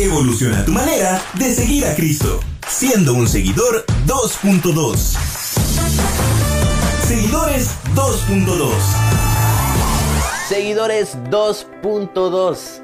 Evoluciona 0.00 0.64
tu 0.64 0.70
manera 0.70 1.20
de 1.34 1.52
seguir 1.52 1.84
a 1.84 1.92
Cristo, 1.96 2.38
siendo 2.68 3.14
un 3.14 3.26
seguidor 3.26 3.84
2.2. 4.06 4.96
Seguidores 7.04 7.74
2.2. 7.96 8.70
Seguidores 10.48 11.18
2.2. 11.30 12.80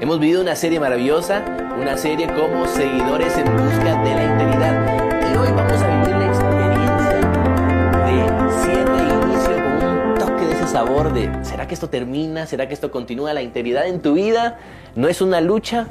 Hemos 0.00 0.20
vivido 0.20 0.40
una 0.40 0.56
serie 0.56 0.80
maravillosa, 0.80 1.44
una 1.78 1.98
serie 1.98 2.26
como 2.28 2.66
Seguidores 2.66 3.36
en 3.36 3.44
Busca 3.54 4.02
de 4.02 4.14
la 4.14 4.24
Integridad. 4.24 5.30
Y 5.30 5.36
hoy 5.36 5.52
vamos 5.52 5.82
a 5.82 5.86
vivir 5.86 6.16
la 6.16 6.26
experiencia 6.28 7.20
de 8.06 8.24
cierre 8.64 9.00
e 9.02 9.12
inicio 9.26 9.54
con 9.54 9.84
un 9.84 10.14
toque 10.14 10.46
de 10.46 10.52
ese 10.54 10.66
sabor 10.66 11.12
de 11.12 11.30
¿será 11.44 11.68
que 11.68 11.74
esto 11.74 11.90
termina? 11.90 12.46
¿Será 12.46 12.68
que 12.68 12.72
esto 12.72 12.90
continúa? 12.90 13.34
La 13.34 13.42
integridad 13.42 13.86
en 13.86 14.00
tu 14.00 14.14
vida 14.14 14.58
no 14.96 15.08
es 15.08 15.20
una 15.20 15.42
lucha, 15.42 15.88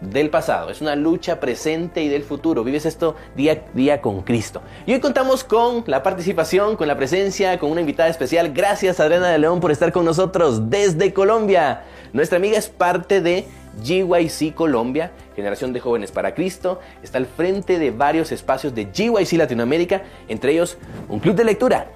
del 0.00 0.30
pasado, 0.30 0.70
es 0.70 0.80
una 0.80 0.94
lucha 0.94 1.40
presente 1.40 2.02
y 2.02 2.08
del 2.08 2.22
futuro. 2.22 2.64
Vives 2.64 2.86
esto 2.86 3.16
día 3.34 3.52
a 3.52 3.76
día 3.76 4.00
con 4.00 4.22
Cristo. 4.22 4.60
Y 4.86 4.92
hoy 4.92 5.00
contamos 5.00 5.42
con 5.42 5.84
la 5.86 6.02
participación, 6.02 6.76
con 6.76 6.86
la 6.86 6.96
presencia, 6.96 7.58
con 7.58 7.70
una 7.70 7.80
invitada 7.80 8.08
especial. 8.08 8.52
Gracias 8.52 9.00
Adriana 9.00 9.28
de 9.28 9.38
León 9.38 9.60
por 9.60 9.72
estar 9.72 9.92
con 9.92 10.04
nosotros 10.04 10.68
desde 10.68 11.12
Colombia. 11.12 11.84
Nuestra 12.12 12.36
amiga 12.36 12.58
es 12.58 12.68
parte 12.68 13.20
de 13.20 13.46
GYC 13.82 14.54
Colombia, 14.54 15.12
Generación 15.34 15.72
de 15.72 15.80
Jóvenes 15.80 16.12
para 16.12 16.34
Cristo. 16.34 16.80
Está 17.02 17.18
al 17.18 17.26
frente 17.26 17.78
de 17.78 17.90
varios 17.90 18.32
espacios 18.32 18.74
de 18.74 18.86
GYC 18.86 19.32
Latinoamérica, 19.32 20.02
entre 20.28 20.52
ellos 20.52 20.78
un 21.08 21.20
club 21.20 21.34
de 21.34 21.44
lectura 21.44 21.90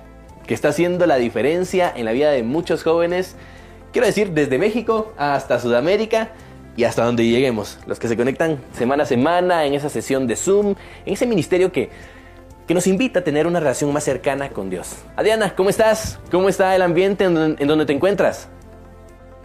que 0.46 0.55
está 0.55 0.69
haciendo 0.69 1.07
la 1.07 1.16
diferencia 1.16 1.93
en 1.95 2.05
la 2.05 2.12
vida 2.12 2.30
de 2.30 2.43
muchos 2.43 2.82
jóvenes. 2.82 3.37
Quiero 3.93 4.07
decir, 4.07 4.30
desde 4.32 4.59
México 4.59 5.12
hasta 5.16 5.60
Sudamérica 5.60 6.30
y 6.77 6.84
hasta 6.84 7.05
donde 7.05 7.27
lleguemos. 7.27 7.79
Los 7.87 7.98
que 7.98 8.09
se 8.09 8.16
conectan 8.16 8.59
semana 8.73 9.02
a 9.02 9.06
semana 9.06 9.65
en 9.65 9.74
esa 9.74 9.88
sesión 9.88 10.27
de 10.27 10.37
Zoom, 10.37 10.74
en 11.04 11.13
ese 11.13 11.26
ministerio 11.26 11.73
que, 11.73 11.90
que 12.66 12.74
nos 12.74 12.87
invita 12.87 13.21
a 13.21 13.24
tener 13.24 13.46
una 13.46 13.60
relación 13.60 13.93
más 13.93 14.04
cercana 14.04 14.51
con 14.51 14.71
Dios. 14.71 14.96
Adriana, 15.16 15.54
¿cómo 15.57 15.71
estás? 15.71 16.18
¿Cómo 16.30 16.48
está 16.48 16.74
el 16.74 16.82
ambiente 16.82 17.24
en, 17.24 17.35
donde 17.35 17.87
te 17.87 17.93
encuentras? 17.93 18.48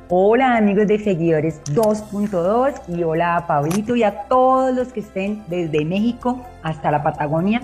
Hola 0.08 0.58
amigos 0.58 0.86
de 0.88 1.00
Seguidores 1.00 1.64
2.2 1.64 2.96
y 2.96 3.02
hola 3.02 3.38
a 3.38 3.48
Pablito 3.48 3.96
y 3.96 4.04
a 4.04 4.28
todos 4.28 4.76
los 4.76 4.94
que 4.94 5.00
estén 5.00 5.44
desde 5.48 5.84
México 5.84 6.46
hasta 6.62 6.92
la 6.92 7.02
Patagonia. 7.02 7.64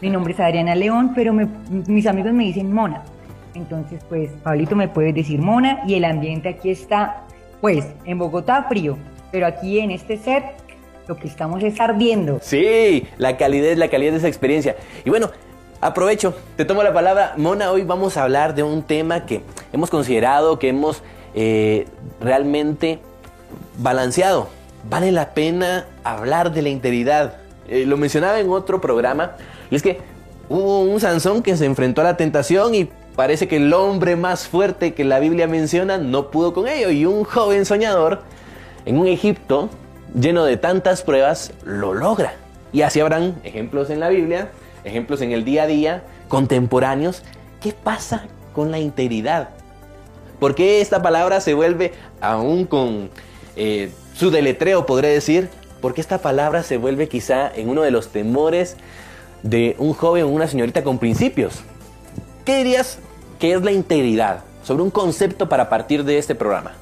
Mi 0.00 0.08
nombre 0.08 0.34
es 0.34 0.40
Adriana 0.40 0.76
León, 0.76 1.12
pero 1.16 1.32
mis 1.32 2.06
amigos 2.06 2.32
me 2.32 2.44
dicen 2.44 2.72
Mona. 2.72 3.02
Entonces, 3.54 4.04
pues, 4.08 4.30
Pablito 4.42 4.76
me 4.76 4.86
puede 4.86 5.12
decir 5.12 5.40
Mona 5.40 5.82
y 5.86 5.94
el 5.94 6.04
ambiente 6.04 6.48
aquí 6.48 6.70
está 6.70 7.23
pues 7.64 7.86
en 8.04 8.18
Bogotá 8.18 8.66
frío, 8.68 8.98
pero 9.32 9.46
aquí 9.46 9.78
en 9.78 9.90
este 9.90 10.18
set 10.18 10.44
lo 11.08 11.16
que 11.16 11.26
estamos 11.26 11.62
es 11.62 11.80
ardiendo. 11.80 12.38
Sí, 12.42 13.08
la 13.16 13.38
calidez, 13.38 13.78
la 13.78 13.88
calidez 13.88 14.12
de 14.12 14.18
esa 14.18 14.28
experiencia. 14.28 14.76
Y 15.02 15.08
bueno, 15.08 15.30
aprovecho, 15.80 16.34
te 16.58 16.66
tomo 16.66 16.82
la 16.82 16.92
palabra. 16.92 17.32
Mona, 17.38 17.72
hoy 17.72 17.82
vamos 17.82 18.18
a 18.18 18.24
hablar 18.24 18.54
de 18.54 18.62
un 18.62 18.82
tema 18.82 19.24
que 19.24 19.40
hemos 19.72 19.88
considerado, 19.88 20.58
que 20.58 20.68
hemos 20.68 21.02
eh, 21.34 21.86
realmente 22.20 22.98
balanceado. 23.78 24.48
Vale 24.90 25.10
la 25.10 25.32
pena 25.32 25.86
hablar 26.04 26.52
de 26.52 26.60
la 26.60 26.68
integridad. 26.68 27.36
Eh, 27.66 27.86
lo 27.86 27.96
mencionaba 27.96 28.40
en 28.40 28.50
otro 28.50 28.82
programa, 28.82 29.36
y 29.70 29.76
es 29.76 29.82
que 29.82 30.00
hubo 30.50 30.82
un 30.82 31.00
Sansón 31.00 31.42
que 31.42 31.56
se 31.56 31.64
enfrentó 31.64 32.02
a 32.02 32.04
la 32.04 32.18
tentación 32.18 32.74
y 32.74 32.90
Parece 33.16 33.46
que 33.46 33.56
el 33.56 33.72
hombre 33.72 34.16
más 34.16 34.48
fuerte 34.48 34.92
que 34.92 35.04
la 35.04 35.20
Biblia 35.20 35.46
menciona 35.46 35.98
no 35.98 36.30
pudo 36.30 36.52
con 36.52 36.66
ello 36.66 36.90
y 36.90 37.06
un 37.06 37.22
joven 37.22 37.64
soñador 37.64 38.22
en 38.86 38.98
un 38.98 39.06
Egipto 39.06 39.70
lleno 40.18 40.44
de 40.44 40.56
tantas 40.56 41.02
pruebas 41.02 41.52
lo 41.64 41.94
logra. 41.94 42.34
Y 42.72 42.82
así 42.82 42.98
habrán 42.98 43.36
ejemplos 43.44 43.90
en 43.90 44.00
la 44.00 44.08
Biblia, 44.08 44.50
ejemplos 44.82 45.20
en 45.20 45.30
el 45.30 45.44
día 45.44 45.62
a 45.62 45.66
día, 45.68 46.02
contemporáneos. 46.26 47.22
¿Qué 47.60 47.72
pasa 47.72 48.26
con 48.52 48.72
la 48.72 48.80
integridad? 48.80 49.50
¿Por 50.40 50.56
qué 50.56 50.80
esta 50.80 51.00
palabra 51.00 51.40
se 51.40 51.54
vuelve, 51.54 51.92
aún 52.20 52.66
con 52.66 53.10
eh, 53.54 53.92
su 54.14 54.32
deletreo, 54.32 54.86
podré 54.86 55.08
decir, 55.08 55.50
por 55.80 55.94
qué 55.94 56.00
esta 56.00 56.18
palabra 56.18 56.64
se 56.64 56.78
vuelve 56.78 57.08
quizá 57.08 57.48
en 57.54 57.68
uno 57.68 57.82
de 57.82 57.92
los 57.92 58.08
temores 58.08 58.76
de 59.44 59.76
un 59.78 59.92
joven 59.92 60.24
o 60.24 60.28
una 60.28 60.48
señorita 60.48 60.82
con 60.82 60.98
principios? 60.98 61.62
¿Qué 62.44 62.58
dirías 62.58 62.98
que 63.38 63.52
es 63.52 63.62
la 63.62 63.72
integridad? 63.72 64.44
Sobre 64.62 64.82
un 64.82 64.90
concepto 64.90 65.48
para 65.48 65.68
partir 65.68 66.04
de 66.04 66.18
este 66.18 66.34
programa. 66.34 66.72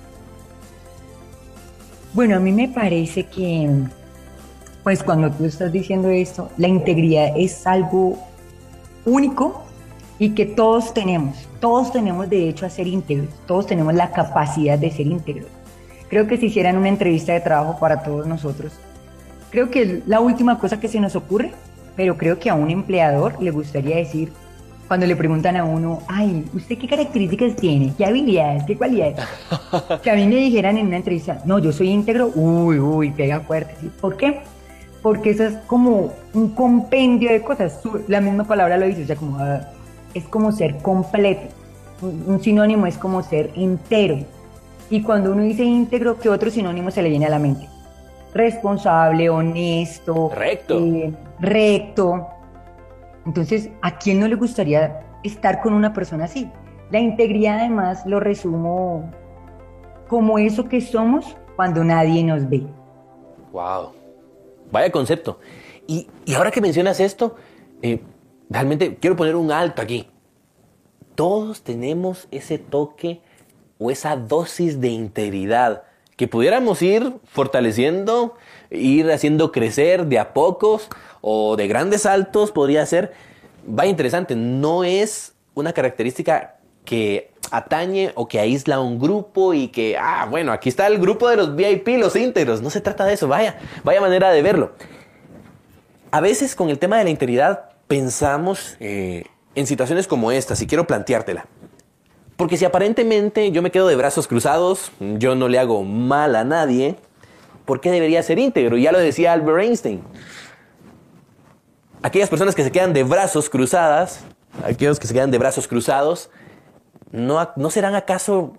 Bueno, 2.12 2.36
a 2.36 2.40
mí 2.40 2.52
me 2.52 2.68
parece 2.68 3.24
que, 3.24 3.70
pues 4.82 5.02
cuando 5.02 5.30
tú 5.30 5.46
estás 5.46 5.72
diciendo 5.72 6.10
esto, 6.10 6.50
la 6.58 6.68
integridad 6.68 7.32
es 7.36 7.66
algo 7.66 8.18
único 9.04 9.64
y 10.18 10.34
que 10.34 10.46
todos 10.46 10.92
tenemos. 10.94 11.48
Todos 11.58 11.90
tenemos 11.90 12.28
derecho 12.28 12.66
a 12.66 12.70
ser 12.70 12.86
íntegros, 12.86 13.30
todos 13.46 13.66
tenemos 13.66 13.94
la 13.94 14.10
capacidad 14.12 14.78
de 14.78 14.90
ser 14.90 15.06
íntegros. 15.06 15.48
Creo 16.08 16.26
que 16.26 16.36
si 16.36 16.46
hicieran 16.46 16.76
una 16.76 16.90
entrevista 16.90 17.32
de 17.32 17.40
trabajo 17.40 17.78
para 17.80 18.02
todos 18.02 18.26
nosotros, 18.26 18.72
creo 19.50 19.70
que 19.70 19.82
es 19.82 20.06
la 20.06 20.20
última 20.20 20.58
cosa 20.58 20.78
que 20.78 20.88
se 20.88 21.00
nos 21.00 21.16
ocurre, 21.16 21.52
pero 21.96 22.18
creo 22.18 22.38
que 22.38 22.50
a 22.50 22.54
un 22.54 22.70
empleador 22.70 23.42
le 23.42 23.50
gustaría 23.50 23.96
decir, 23.96 24.32
cuando 24.92 25.06
le 25.06 25.16
preguntan 25.16 25.56
a 25.56 25.64
uno, 25.64 26.02
ay, 26.06 26.44
¿usted 26.52 26.76
qué 26.76 26.86
características 26.86 27.56
tiene? 27.56 27.94
¿Qué 27.96 28.04
habilidades? 28.04 28.64
¿Qué 28.64 28.76
cualidades? 28.76 29.16
que 30.02 30.10
a 30.10 30.14
mí 30.14 30.26
me 30.26 30.36
dijeran 30.36 30.76
en 30.76 30.88
una 30.88 30.98
entrevista, 30.98 31.40
no, 31.46 31.58
yo 31.58 31.72
soy 31.72 31.88
íntegro, 31.88 32.30
uy, 32.34 32.78
uy, 32.78 33.10
pega 33.10 33.40
fuerte. 33.40 33.74
¿Por 34.02 34.18
qué? 34.18 34.42
Porque 35.00 35.30
eso 35.30 35.44
es 35.44 35.54
como 35.66 36.12
un 36.34 36.50
compendio 36.50 37.32
de 37.32 37.40
cosas. 37.40 37.80
La 38.06 38.20
misma 38.20 38.44
palabra 38.44 38.76
lo 38.76 38.84
dice, 38.84 39.04
o 39.04 39.06
sea, 39.06 39.16
como, 39.16 39.38
ah, 39.38 39.62
es 40.12 40.24
como 40.24 40.52
ser 40.52 40.76
completo. 40.82 41.54
Un 42.02 42.42
sinónimo 42.42 42.86
es 42.86 42.98
como 42.98 43.22
ser 43.22 43.50
entero. 43.56 44.18
Y 44.90 45.00
cuando 45.00 45.32
uno 45.32 45.42
dice 45.42 45.64
íntegro, 45.64 46.18
¿qué 46.18 46.28
otro 46.28 46.50
sinónimo 46.50 46.90
se 46.90 47.00
le 47.00 47.08
viene 47.08 47.24
a 47.24 47.30
la 47.30 47.38
mente? 47.38 47.66
Responsable, 48.34 49.30
honesto. 49.30 50.30
Recto. 50.34 50.78
Eh, 50.80 51.14
recto 51.40 52.26
entonces, 53.26 53.70
¿a 53.82 53.98
quién 53.98 54.20
no 54.20 54.28
le 54.28 54.34
gustaría 54.34 55.00
estar 55.22 55.60
con 55.60 55.74
una 55.74 55.92
persona 55.92 56.24
así? 56.24 56.50
La 56.90 56.98
integridad 56.98 57.60
además 57.60 58.04
lo 58.06 58.20
resumo 58.20 59.10
como 60.08 60.38
eso 60.38 60.68
que 60.68 60.80
somos 60.80 61.36
cuando 61.56 61.84
nadie 61.84 62.22
nos 62.24 62.48
ve. 62.48 62.66
Wow. 63.52 63.92
Vaya 64.70 64.90
concepto. 64.90 65.38
Y, 65.86 66.08
ahora 66.36 66.50
que 66.50 66.60
mencionas 66.60 67.00
esto, 67.00 67.36
eh, 67.80 68.00
realmente 68.50 68.96
quiero 68.96 69.16
poner 69.16 69.36
un 69.36 69.52
alto 69.52 69.82
aquí. 69.82 70.08
Todos 71.14 71.62
tenemos 71.62 72.28
ese 72.30 72.58
toque 72.58 73.20
o 73.78 73.90
esa 73.90 74.16
dosis 74.16 74.80
de 74.80 74.88
integridad 74.88 75.84
que 76.22 76.28
pudiéramos 76.28 76.80
ir 76.82 77.14
fortaleciendo, 77.24 78.36
ir 78.70 79.10
haciendo 79.10 79.50
crecer 79.50 80.06
de 80.06 80.20
a 80.20 80.32
pocos 80.32 80.88
o 81.20 81.56
de 81.56 81.66
grandes 81.66 82.02
saltos 82.02 82.52
podría 82.52 82.86
ser, 82.86 83.12
vaya 83.66 83.90
interesante, 83.90 84.36
no 84.36 84.84
es 84.84 85.34
una 85.54 85.72
característica 85.72 86.58
que 86.84 87.32
atañe 87.50 88.12
o 88.14 88.28
que 88.28 88.38
aísla 88.38 88.76
a 88.76 88.80
un 88.80 89.00
grupo 89.00 89.52
y 89.52 89.66
que, 89.66 89.96
ah, 89.98 90.28
bueno, 90.30 90.52
aquí 90.52 90.68
está 90.68 90.86
el 90.86 91.00
grupo 91.00 91.28
de 91.28 91.38
los 91.38 91.56
VIP, 91.56 91.88
los 91.98 92.14
íntegros, 92.14 92.62
no 92.62 92.70
se 92.70 92.80
trata 92.80 93.04
de 93.04 93.14
eso, 93.14 93.26
vaya, 93.26 93.58
vaya 93.82 94.00
manera 94.00 94.30
de 94.30 94.42
verlo. 94.42 94.74
A 96.12 96.20
veces 96.20 96.54
con 96.54 96.70
el 96.70 96.78
tema 96.78 96.98
de 96.98 97.02
la 97.02 97.10
integridad 97.10 97.70
pensamos 97.88 98.76
eh, 98.78 99.24
en 99.56 99.66
situaciones 99.66 100.06
como 100.06 100.30
esta, 100.30 100.54
si 100.54 100.68
quiero 100.68 100.86
planteártela. 100.86 101.48
Porque 102.36 102.56
si 102.56 102.64
aparentemente 102.64 103.50
yo 103.52 103.62
me 103.62 103.70
quedo 103.70 103.86
de 103.86 103.96
brazos 103.96 104.26
cruzados, 104.26 104.90
yo 105.00 105.34
no 105.34 105.48
le 105.48 105.58
hago 105.58 105.84
mal 105.84 106.34
a 106.34 106.44
nadie, 106.44 106.96
¿por 107.64 107.80
qué 107.80 107.90
debería 107.90 108.22
ser 108.22 108.38
íntegro? 108.38 108.76
Ya 108.76 108.92
lo 108.92 108.98
decía 108.98 109.32
Albert 109.32 109.60
Einstein 109.60 110.02
aquellas 112.02 112.28
personas 112.28 112.54
que 112.54 112.64
se 112.64 112.72
quedan 112.72 112.92
de 112.92 113.04
brazos 113.04 113.48
cruzadas, 113.48 114.26
aquellos 114.64 114.98
que 114.98 115.06
se 115.06 115.14
quedan 115.14 115.30
de 115.30 115.38
brazos 115.38 115.68
cruzados, 115.68 116.30
¿no, 117.10 117.48
¿no 117.56 117.70
serán 117.70 117.94
acaso 117.94 118.54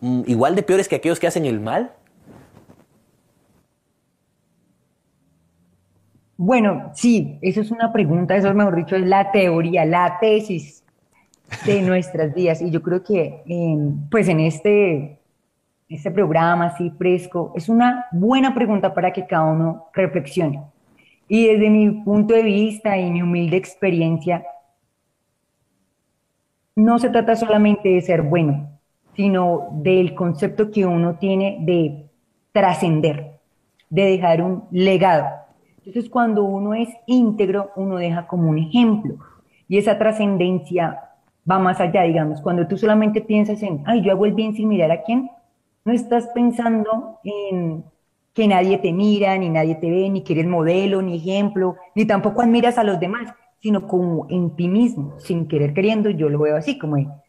mm, 0.00 0.22
igual 0.26 0.54
de 0.54 0.62
peores 0.62 0.88
que 0.88 0.96
aquellos 0.96 1.18
que 1.18 1.26
hacen 1.26 1.46
el 1.46 1.60
mal? 1.60 1.92
Bueno, 6.36 6.90
sí, 6.94 7.38
eso 7.42 7.60
es 7.60 7.70
una 7.70 7.92
pregunta, 7.92 8.36
eso 8.36 8.48
es 8.48 8.54
mejor 8.54 8.76
dicho, 8.76 8.96
es 8.96 9.06
la 9.06 9.30
teoría, 9.30 9.84
la 9.84 10.18
tesis 10.20 10.83
de 11.64 11.82
nuestras 11.82 12.34
vidas. 12.34 12.60
Y 12.62 12.70
yo 12.70 12.82
creo 12.82 13.02
que, 13.02 13.42
em, 13.46 14.08
pues 14.10 14.28
en 14.28 14.40
este, 14.40 15.18
este 15.88 16.10
programa 16.10 16.66
así 16.66 16.90
fresco, 16.90 17.52
es 17.54 17.68
una 17.68 18.06
buena 18.12 18.54
pregunta 18.54 18.94
para 18.94 19.12
que 19.12 19.26
cada 19.26 19.44
uno 19.44 19.86
reflexione. 19.92 20.62
Y 21.28 21.46
desde 21.46 21.70
mi 21.70 21.90
punto 22.02 22.34
de 22.34 22.42
vista 22.42 22.98
y 22.98 23.10
mi 23.10 23.22
humilde 23.22 23.56
experiencia, 23.56 24.44
no 26.76 26.98
se 26.98 27.08
trata 27.08 27.36
solamente 27.36 27.88
de 27.88 28.00
ser 28.00 28.22
bueno, 28.22 28.68
sino 29.14 29.68
del 29.72 30.14
concepto 30.14 30.70
que 30.70 30.84
uno 30.84 31.16
tiene 31.16 31.58
de 31.60 32.06
trascender, 32.52 33.38
de 33.88 34.02
dejar 34.02 34.42
un 34.42 34.64
legado. 34.70 35.26
Entonces, 35.78 36.10
cuando 36.10 36.44
uno 36.44 36.74
es 36.74 36.88
íntegro, 37.06 37.70
uno 37.76 37.96
deja 37.96 38.26
como 38.26 38.48
un 38.50 38.58
ejemplo. 38.58 39.16
Y 39.68 39.78
esa 39.78 39.98
trascendencia 39.98 41.00
va 41.50 41.58
más 41.58 41.80
allá, 41.80 42.02
digamos, 42.02 42.40
cuando 42.40 42.66
tú 42.66 42.76
solamente 42.76 43.20
piensas 43.20 43.62
en, 43.62 43.82
ay, 43.86 44.02
yo 44.02 44.12
hago 44.12 44.26
el 44.26 44.32
bien 44.32 44.54
sin 44.54 44.68
mirar 44.68 44.90
a 44.90 45.02
quién, 45.02 45.30
no 45.84 45.92
estás 45.92 46.28
pensando 46.28 47.18
en 47.24 47.84
que 48.32 48.48
nadie 48.48 48.78
te 48.78 48.92
mira, 48.92 49.36
ni 49.38 49.48
nadie 49.48 49.76
te 49.76 49.90
ve, 49.90 50.10
ni 50.10 50.22
que 50.24 50.32
eres 50.32 50.46
modelo, 50.46 51.02
ni 51.02 51.16
ejemplo, 51.16 51.76
ni 51.94 52.04
tampoco 52.04 52.42
admiras 52.42 52.78
a 52.78 52.84
los 52.84 52.98
demás, 52.98 53.32
sino 53.60 53.86
como 53.86 54.26
en 54.28 54.56
ti 54.56 54.68
mismo, 54.68 55.14
sin 55.18 55.46
querer 55.46 55.72
queriendo, 55.72 56.10
yo 56.10 56.28
lo 56.28 56.40
veo 56.40 56.56
así, 56.56 56.78
como, 56.78 57.22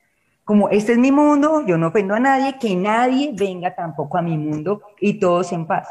como 0.44 0.70
este 0.70 0.94
es 0.94 0.98
mi 0.98 1.12
mundo, 1.12 1.64
yo 1.68 1.78
no 1.78 1.88
ofendo 1.88 2.16
a 2.16 2.20
nadie, 2.20 2.58
que 2.60 2.76
nadie 2.76 3.34
venga 3.38 3.76
tampoco 3.76 4.18
a 4.18 4.22
mi 4.22 4.38
mundo 4.38 4.82
y 5.00 5.20
todos 5.20 5.52
en 5.52 5.68
paz. 5.68 5.88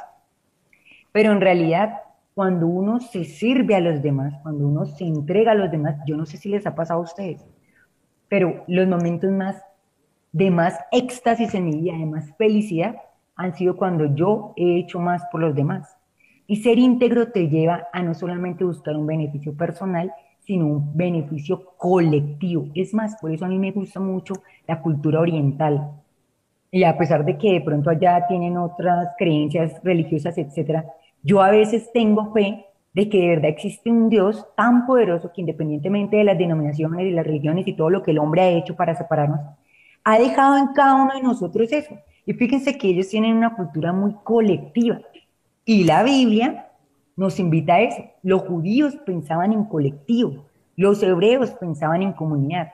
Pero 1.12 1.30
en 1.30 1.40
realidad, 1.40 2.00
cuando 2.34 2.66
uno 2.66 2.98
se 2.98 3.24
sirve 3.24 3.76
a 3.76 3.80
los 3.80 4.02
demás, 4.02 4.34
cuando 4.42 4.66
uno 4.66 4.84
se 4.86 5.04
entrega 5.04 5.52
a 5.52 5.54
los 5.54 5.70
demás, 5.70 5.96
yo 6.06 6.16
no 6.16 6.26
sé 6.26 6.38
si 6.38 6.48
les 6.48 6.66
ha 6.66 6.74
pasado 6.74 7.00
a 7.00 7.04
ustedes, 7.04 7.46
pero 8.34 8.64
los 8.66 8.88
momentos 8.88 9.30
más 9.30 9.62
de 10.32 10.50
más 10.50 10.76
éxtasis 10.90 11.54
en 11.54 11.66
mi 11.66 11.76
vida, 11.76 11.96
de 11.96 12.04
más 12.04 12.36
felicidad, 12.36 12.96
han 13.36 13.54
sido 13.54 13.76
cuando 13.76 14.12
yo 14.12 14.54
he 14.56 14.80
hecho 14.80 14.98
más 14.98 15.22
por 15.30 15.40
los 15.40 15.54
demás. 15.54 15.96
Y 16.48 16.56
ser 16.56 16.80
íntegro 16.80 17.30
te 17.30 17.48
lleva 17.48 17.86
a 17.92 18.02
no 18.02 18.12
solamente 18.12 18.64
buscar 18.64 18.96
un 18.96 19.06
beneficio 19.06 19.56
personal, 19.56 20.12
sino 20.40 20.66
un 20.66 20.96
beneficio 20.96 21.76
colectivo. 21.76 22.66
Es 22.74 22.92
más, 22.92 23.14
por 23.20 23.30
eso 23.30 23.44
a 23.44 23.48
mí 23.48 23.56
me 23.56 23.70
gusta 23.70 24.00
mucho 24.00 24.34
la 24.66 24.82
cultura 24.82 25.20
oriental. 25.20 25.92
Y 26.72 26.82
a 26.82 26.98
pesar 26.98 27.24
de 27.24 27.38
que 27.38 27.52
de 27.52 27.60
pronto 27.60 27.88
allá 27.88 28.26
tienen 28.26 28.56
otras 28.56 29.10
creencias 29.16 29.80
religiosas, 29.84 30.36
etcétera, 30.38 30.84
yo 31.22 31.40
a 31.40 31.52
veces 31.52 31.88
tengo 31.92 32.32
fe 32.32 32.66
de 32.94 33.08
que 33.08 33.18
de 33.18 33.28
verdad 33.28 33.50
existe 33.50 33.90
un 33.90 34.08
Dios 34.08 34.46
tan 34.56 34.86
poderoso 34.86 35.32
que 35.32 35.40
independientemente 35.40 36.16
de 36.16 36.24
las 36.24 36.38
denominaciones 36.38 37.04
y 37.04 37.10
las 37.10 37.26
religiones 37.26 37.66
y 37.66 37.74
todo 37.74 37.90
lo 37.90 38.02
que 38.02 38.12
el 38.12 38.18
hombre 38.18 38.42
ha 38.42 38.50
hecho 38.50 38.76
para 38.76 38.94
separarnos, 38.94 39.40
ha 40.04 40.18
dejado 40.18 40.56
en 40.56 40.68
cada 40.68 40.94
uno 40.94 41.12
de 41.14 41.22
nosotros 41.22 41.72
eso. 41.72 41.94
Y 42.24 42.32
fíjense 42.34 42.78
que 42.78 42.88
ellos 42.88 43.08
tienen 43.08 43.36
una 43.36 43.54
cultura 43.54 43.92
muy 43.92 44.14
colectiva. 44.22 45.00
Y 45.64 45.84
la 45.84 46.02
Biblia 46.04 46.68
nos 47.16 47.40
invita 47.40 47.74
a 47.74 47.80
eso. 47.82 48.02
Los 48.22 48.42
judíos 48.42 48.96
pensaban 49.04 49.52
en 49.52 49.64
colectivo, 49.64 50.46
los 50.76 51.02
hebreos 51.02 51.50
pensaban 51.52 52.02
en 52.02 52.12
comunidad. 52.12 52.70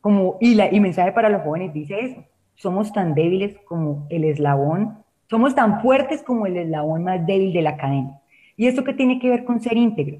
Como, 0.00 0.38
y, 0.40 0.54
la, 0.54 0.72
y 0.72 0.80
mensaje 0.80 1.12
para 1.12 1.28
los 1.28 1.42
jóvenes 1.42 1.74
dice 1.74 2.00
eso. 2.00 2.24
Somos 2.54 2.92
tan 2.92 3.14
débiles 3.14 3.56
como 3.66 4.06
el 4.10 4.24
eslabón, 4.24 4.98
somos 5.28 5.54
tan 5.54 5.80
fuertes 5.80 6.22
como 6.22 6.46
el 6.46 6.56
eslabón 6.56 7.04
más 7.04 7.24
débil 7.26 7.52
de 7.52 7.62
la 7.62 7.76
cadena. 7.76 8.19
¿Y 8.60 8.66
eso 8.66 8.84
qué 8.84 8.92
tiene 8.92 9.18
que 9.18 9.30
ver 9.30 9.44
con 9.44 9.58
ser 9.58 9.78
íntegro? 9.78 10.18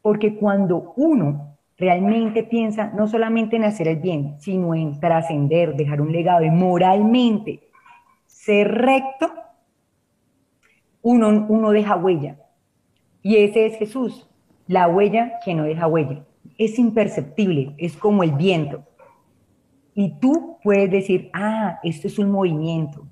Porque 0.00 0.34
cuando 0.34 0.94
uno 0.96 1.58
realmente 1.76 2.42
piensa 2.42 2.90
no 2.96 3.06
solamente 3.06 3.56
en 3.56 3.64
hacer 3.64 3.86
el 3.86 3.98
bien, 3.98 4.36
sino 4.38 4.74
en 4.74 4.98
trascender, 4.98 5.76
dejar 5.76 6.00
un 6.00 6.10
legado 6.10 6.42
y 6.42 6.50
moralmente 6.50 7.60
ser 8.24 8.66
recto, 8.66 9.30
uno, 11.02 11.44
uno 11.50 11.70
deja 11.72 11.96
huella. 11.96 12.38
Y 13.20 13.36
ese 13.36 13.66
es 13.66 13.76
Jesús, 13.76 14.26
la 14.66 14.88
huella 14.88 15.34
que 15.44 15.54
no 15.54 15.64
deja 15.64 15.86
huella. 15.86 16.24
Es 16.56 16.78
imperceptible, 16.78 17.74
es 17.76 17.94
como 17.94 18.22
el 18.22 18.32
viento. 18.32 18.84
Y 19.92 20.18
tú 20.18 20.56
puedes 20.64 20.90
decir, 20.90 21.28
ah, 21.34 21.78
esto 21.82 22.06
es 22.06 22.18
un 22.18 22.30
movimiento, 22.30 23.06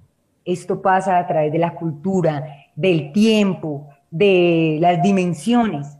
esto 0.46 0.80
pasa 0.80 1.18
a 1.18 1.26
través 1.26 1.52
de 1.52 1.58
la 1.58 1.74
cultura, 1.74 2.46
del 2.74 3.12
tiempo, 3.12 3.90
de 4.10 4.78
las 4.80 5.02
dimensiones 5.02 5.98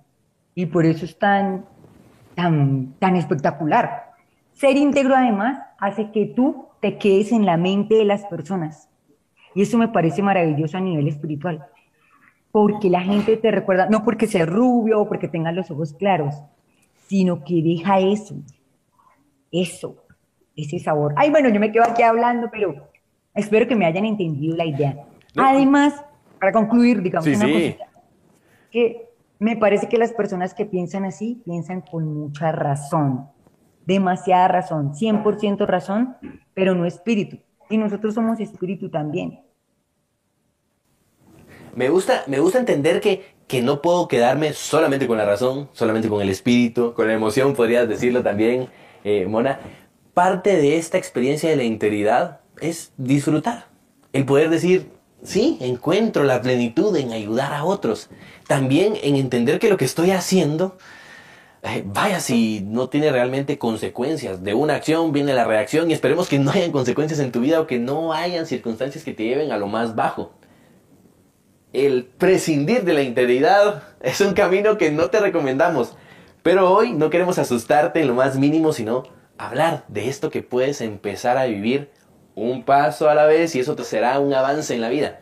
y 0.55 0.67
por 0.67 0.87
eso 0.87 1.05
es 1.05 1.19
tan, 1.19 1.65
tan, 2.35 2.95
tan 2.99 3.17
espectacular. 3.17 4.13
Ser 4.53 4.77
íntegro 4.77 5.15
además 5.15 5.61
hace 5.79 6.11
que 6.11 6.27
tú 6.27 6.67
te 6.81 6.99
quedes 6.99 7.33
en 7.33 7.47
la 7.47 7.57
mente 7.57 7.95
de 7.95 8.05
las 8.05 8.25
personas 8.27 8.89
y 9.55 9.63
eso 9.63 9.79
me 9.79 9.89
parece 9.89 10.23
maravilloso 10.23 10.77
a 10.77 10.81
nivel 10.81 11.09
espiritual 11.09 11.65
porque 12.51 12.91
la 12.91 13.01
gente 13.01 13.37
te 13.37 13.51
recuerda, 13.51 13.89
no 13.89 14.05
porque 14.05 14.27
sea 14.27 14.47
rubio 14.47 15.01
o 15.01 15.09
porque 15.09 15.29
tenga 15.29 15.53
los 15.53 15.71
ojos 15.71 15.93
claros, 15.93 16.35
sino 17.07 17.45
que 17.45 17.63
deja 17.63 18.01
eso, 18.01 18.37
eso, 19.53 19.97
ese 20.57 20.79
sabor. 20.79 21.15
Ay, 21.17 21.31
bueno, 21.31 21.49
yo 21.51 21.61
me 21.61 21.71
quedo 21.71 21.85
aquí 21.85 22.03
hablando, 22.03 22.49
pero 22.51 22.91
espero 23.35 23.67
que 23.67 23.77
me 23.77 23.87
hayan 23.87 24.05
entendido 24.05 24.57
la 24.57 24.65
idea. 24.65 24.97
Además, 25.37 26.05
para 26.41 26.53
concluir, 26.53 27.03
digamos, 27.03 27.27
una 27.27 27.47
que 28.71 29.09
me 29.39 29.57
parece 29.57 29.89
que 29.89 29.99
las 29.99 30.13
personas 30.13 30.55
que 30.55 30.67
piensan 30.67 31.05
así 31.05 31.41
piensan 31.45 31.81
con 31.81 32.13
mucha 32.13 32.53
razón, 32.53 33.29
demasiada 33.87 34.49
razón, 34.49 34.95
100% 34.95 35.67
razón, 35.67 36.17
pero 36.55 36.75
no 36.75 36.85
espíritu. 36.87 37.39
Y 37.71 37.79
nosotros 37.79 38.15
somos 38.15 38.41
espíritu 38.41 38.91
también. 38.91 39.41
Me 41.75 41.89
gusta, 41.91 42.25
me 42.27 42.41
gusta 42.41 42.59
entender 42.59 43.01
que, 43.01 43.25
que 43.47 43.63
no 43.63 43.81
puedo 43.81 44.09
quedarme 44.09 44.53
solamente 44.53 45.07
con 45.07 45.19
la 45.19 45.25
razón, 45.25 45.69
solamente 45.73 46.09
con 46.09 46.21
el 46.21 46.29
espíritu, 46.29 46.93
con 46.95 47.07
la 47.07 47.15
emoción, 47.15 47.55
podrías 47.55 47.89
decirlo 47.89 48.23
también, 48.23 48.69
eh, 49.05 49.27
Mona. 49.27 49.61
Parte 50.15 50.57
de 50.57 50.77
esta 50.77 50.99
experiencia 50.99 51.49
de 51.49 51.57
la 51.57 51.63
integridad 51.63 52.41
es 52.61 52.93
disfrutar. 52.97 53.67
El 54.13 54.25
poder 54.25 54.51
decir, 54.51 54.91
sí, 55.23 55.59
encuentro 55.61 56.25
la 56.25 56.41
plenitud 56.41 56.95
en 56.97 57.13
ayudar 57.13 57.53
a 57.53 57.65
otros. 57.65 58.09
También 58.47 58.95
en 59.03 59.17
entender 59.17 59.59
que 59.59 59.69
lo 59.69 59.77
que 59.77 59.85
estoy 59.85 60.11
haciendo, 60.11 60.79
eh, 61.63 61.83
vaya 61.85 62.21
si 62.21 62.61
no 62.61 62.89
tiene 62.89 63.11
realmente 63.11 63.59
consecuencias. 63.59 64.43
De 64.45 64.55
una 64.55 64.77
acción 64.77 65.13
viene 65.13 65.35
la 65.35 65.45
reacción 65.45 65.91
y 65.91 65.95
esperemos 65.95 66.29
que 66.29 66.39
no 66.39 66.51
hayan 66.51 66.73
consecuencias 66.73 67.21
en 67.21 67.33
tu 67.33 67.41
vida 67.41 67.61
o 67.61 67.67
que 67.67 67.79
no 67.79 68.13
hayan 68.13 68.47
circunstancias 68.47 69.05
que 69.05 69.13
te 69.13 69.25
lleven 69.25 69.53
a 69.53 69.59
lo 69.59 69.67
más 69.67 69.95
bajo. 69.95 70.33
El 71.73 72.05
prescindir 72.05 72.85
de 72.85 72.95
la 72.95 73.03
integridad 73.03 73.83
es 74.01 74.21
un 74.21 74.33
camino 74.35 74.79
que 74.79 74.91
no 74.91 75.11
te 75.11 75.21
recomendamos. 75.21 75.97
Pero 76.43 76.73
hoy 76.73 76.93
no 76.93 77.11
queremos 77.11 77.39
asustarte 77.39 78.01
en 78.01 78.07
lo 78.07 78.15
más 78.15 78.39
mínimo, 78.39 78.73
sino 78.73 79.03
hablar 79.37 79.85
de 79.89 80.09
esto 80.09 80.31
que 80.31 80.43
puedes 80.43 80.81
empezar 80.81 81.37
a 81.37 81.45
vivir 81.45 81.91
un 82.45 82.63
paso 82.65 83.09
a 83.09 83.15
la 83.15 83.27
vez 83.27 83.55
y 83.55 83.61
eso 83.61 83.77
te 83.77 83.85
será 83.85 84.19
un 84.19 84.33
avance 84.33 84.75
en 84.75 84.81
la 84.81 84.89
vida. 84.89 85.21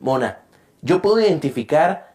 Mona, 0.00 0.40
yo 0.82 1.02
puedo 1.02 1.20
identificar 1.20 2.14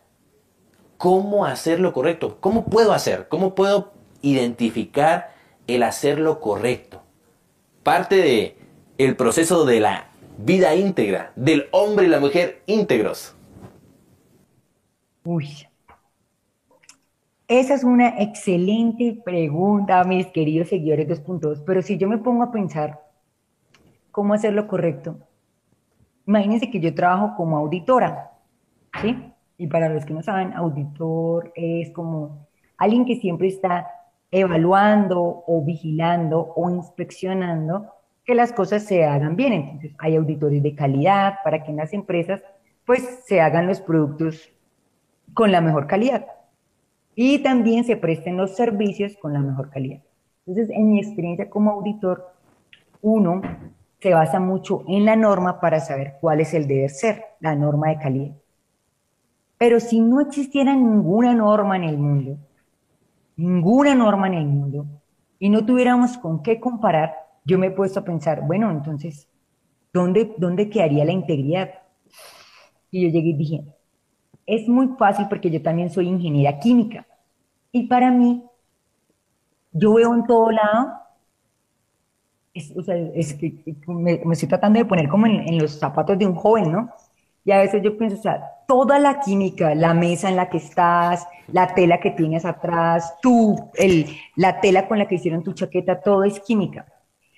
cómo 0.98 1.46
hacer 1.46 1.80
lo 1.80 1.94
correcto. 1.94 2.38
¿Cómo 2.40 2.66
puedo 2.66 2.94
hacer? 2.94 3.28
¿Cómo 3.28 3.56
puedo 3.56 3.94
identificar 4.22 5.32
el 5.68 5.84
hacer 5.84 6.20
lo 6.20 6.40
correcto? 6.40 7.02
Parte 7.84 8.16
de 8.16 8.58
el 8.98 9.16
proceso 9.16 9.66
de 9.66 9.80
la 9.80 10.10
vida 10.38 10.76
íntegra, 10.76 11.32
del 11.36 11.68
hombre 11.72 12.06
y 12.06 12.10
la 12.10 12.20
mujer 12.20 12.62
íntegros. 12.66 13.36
Uy. 15.26 15.48
Esa 17.48 17.74
es 17.74 17.84
una 17.84 18.22
excelente 18.22 19.22
pregunta, 19.24 20.04
mis 20.06 20.28
queridos 20.28 20.70
seguidores 20.70 21.08
2.2, 21.08 21.64
pero 21.66 21.82
si 21.82 21.98
yo 21.98 22.08
me 22.08 22.18
pongo 22.18 22.44
a 22.44 22.52
pensar 22.52 23.02
cómo 24.14 24.36
hacer 24.36 24.54
lo 24.54 24.68
correcto. 24.68 25.18
Imagínense 26.28 26.70
que 26.70 26.80
yo 26.80 26.94
trabajo 26.94 27.36
como 27.36 27.58
auditora, 27.58 28.32
¿sí? 29.02 29.34
Y 29.58 29.66
para 29.68 29.90
los 29.90 30.06
que 30.06 30.14
no 30.14 30.22
saben, 30.22 30.54
auditor 30.54 31.52
es 31.56 31.90
como 31.92 32.48
alguien 32.78 33.06
que 33.06 33.16
siempre 33.16 33.48
está 33.48 33.88
evaluando 34.30 35.44
o 35.48 35.64
vigilando 35.66 36.54
o 36.56 36.70
inspeccionando 36.70 37.88
que 38.24 38.36
las 38.36 38.54
cosas 38.54 38.84
se 38.84 39.04
hagan 39.04 39.36
bien. 39.36 39.54
Entonces, 39.54 39.96
hay 39.98 40.16
auditores 40.16 40.62
de 40.62 40.76
calidad 40.76 41.40
para 41.44 41.64
que 41.64 41.72
en 41.72 41.78
las 41.78 41.92
empresas 41.92 42.42
pues 42.86 43.24
se 43.26 43.42
hagan 43.42 43.66
los 43.66 43.82
productos 43.82 44.48
con 45.34 45.52
la 45.52 45.60
mejor 45.60 45.88
calidad 45.88 46.28
y 47.16 47.40
también 47.40 47.84
se 47.84 47.98
presten 47.98 48.38
los 48.38 48.56
servicios 48.56 49.18
con 49.18 49.34
la 49.34 49.40
mejor 49.40 49.72
calidad. 49.72 50.02
Entonces, 50.46 50.70
en 50.70 50.92
mi 50.92 51.00
experiencia 51.00 51.50
como 51.50 51.72
auditor, 51.72 52.32
uno 53.02 53.42
se 54.04 54.14
basa 54.14 54.38
mucho 54.38 54.84
en 54.86 55.06
la 55.06 55.16
norma 55.16 55.62
para 55.62 55.80
saber 55.80 56.18
cuál 56.20 56.42
es 56.42 56.54
el 56.54 56.68
deber 56.68 56.90
ser, 56.90 57.24
la 57.40 57.56
norma 57.56 57.88
de 57.88 58.00
calidad. 58.00 58.36
Pero 59.58 59.80
si 59.80 60.02
no 60.02 60.20
existiera 60.20 60.76
ninguna 60.76 61.34
norma 61.34 61.78
en 61.78 61.86
el 61.86 61.98
mundo, 61.98 62.38
ninguna 63.38 63.96
norma 63.96 64.28
en 64.28 64.34
el 64.34 64.46
mundo, 64.46 64.86
y 65.40 65.50
no 65.50 65.66
tuviéramos 65.66 66.18
con 66.18 66.44
qué 66.44 66.60
comparar, 66.60 67.14
yo 67.46 67.58
me 67.58 67.68
he 67.68 67.72
puesto 67.72 68.02
a 68.02 68.04
pensar, 68.04 68.46
bueno, 68.46 68.70
entonces, 68.72 69.30
¿dónde, 69.94 70.36
dónde 70.38 70.70
quedaría 70.70 71.06
la 71.06 71.14
integridad? 71.14 71.70
Y 72.92 73.04
yo 73.04 73.10
llegué 73.10 73.30
y 73.30 73.38
dije, 73.38 73.64
es 74.46 74.68
muy 74.68 74.90
fácil 75.00 75.28
porque 75.30 75.50
yo 75.50 75.62
también 75.62 75.90
soy 75.90 76.10
ingeniera 76.10 76.60
química. 76.60 77.08
Y 77.72 77.88
para 77.88 78.12
mí, 78.12 78.44
yo 79.72 79.94
veo 79.94 80.14
en 80.14 80.26
todo 80.26 80.52
lado 80.52 81.03
o 82.76 82.84
sea, 82.84 82.96
me, 83.88 84.22
estoy 84.32 84.50
tratando 84.50 84.80
de 84.80 84.86
poner 84.86 85.08
como 85.08 85.26
en, 85.26 85.58
los 85.58 85.80
zapatos 85.80 86.18
de 86.18 86.28
un 86.28 86.36
joven, 86.36 86.72
¿no? 86.72 86.90
Y 87.46 87.52
a 87.52 87.60
veces 87.60 87.82
yo 87.84 87.98
pienso, 87.98 88.18
o 88.18 88.22
sea, 88.22 88.42
toda 88.68 89.00
la 89.00 89.20
química, 89.20 89.76
la 89.76 89.94
mesa 89.94 90.30
en 90.30 90.36
la 90.36 90.50
que 90.50 90.58
estás, 90.58 91.28
la 91.48 91.74
tela 91.74 92.00
que 92.00 92.12
tienes 92.12 92.46
atrás, 92.46 93.16
tú, 93.22 93.70
el, 93.76 94.06
la 94.36 94.62
tela 94.62 94.88
con 94.88 95.00
la 95.00 95.08
que 95.08 95.16
hicieron 95.16 95.44
tu 95.44 95.54
chaqueta, 95.54 96.00
todo 96.00 96.24
es 96.24 96.40
química. 96.40 96.86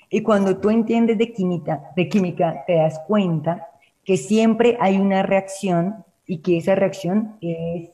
Y 0.10 0.22
cuando 0.22 0.58
tú 0.58 0.70
entiendes 0.70 1.18
de 1.18 1.32
química, 1.32 1.92
de 1.96 2.08
química, 2.08 2.64
te 2.68 2.76
das 2.76 3.00
cuenta 3.08 3.68
que 4.04 4.18
siempre 4.18 4.78
hay 4.80 4.98
una 4.98 5.24
reacción 5.24 6.06
y 6.28 6.40
que 6.40 6.58
esa 6.58 6.76
reacción 6.76 7.38
es, 7.42 7.90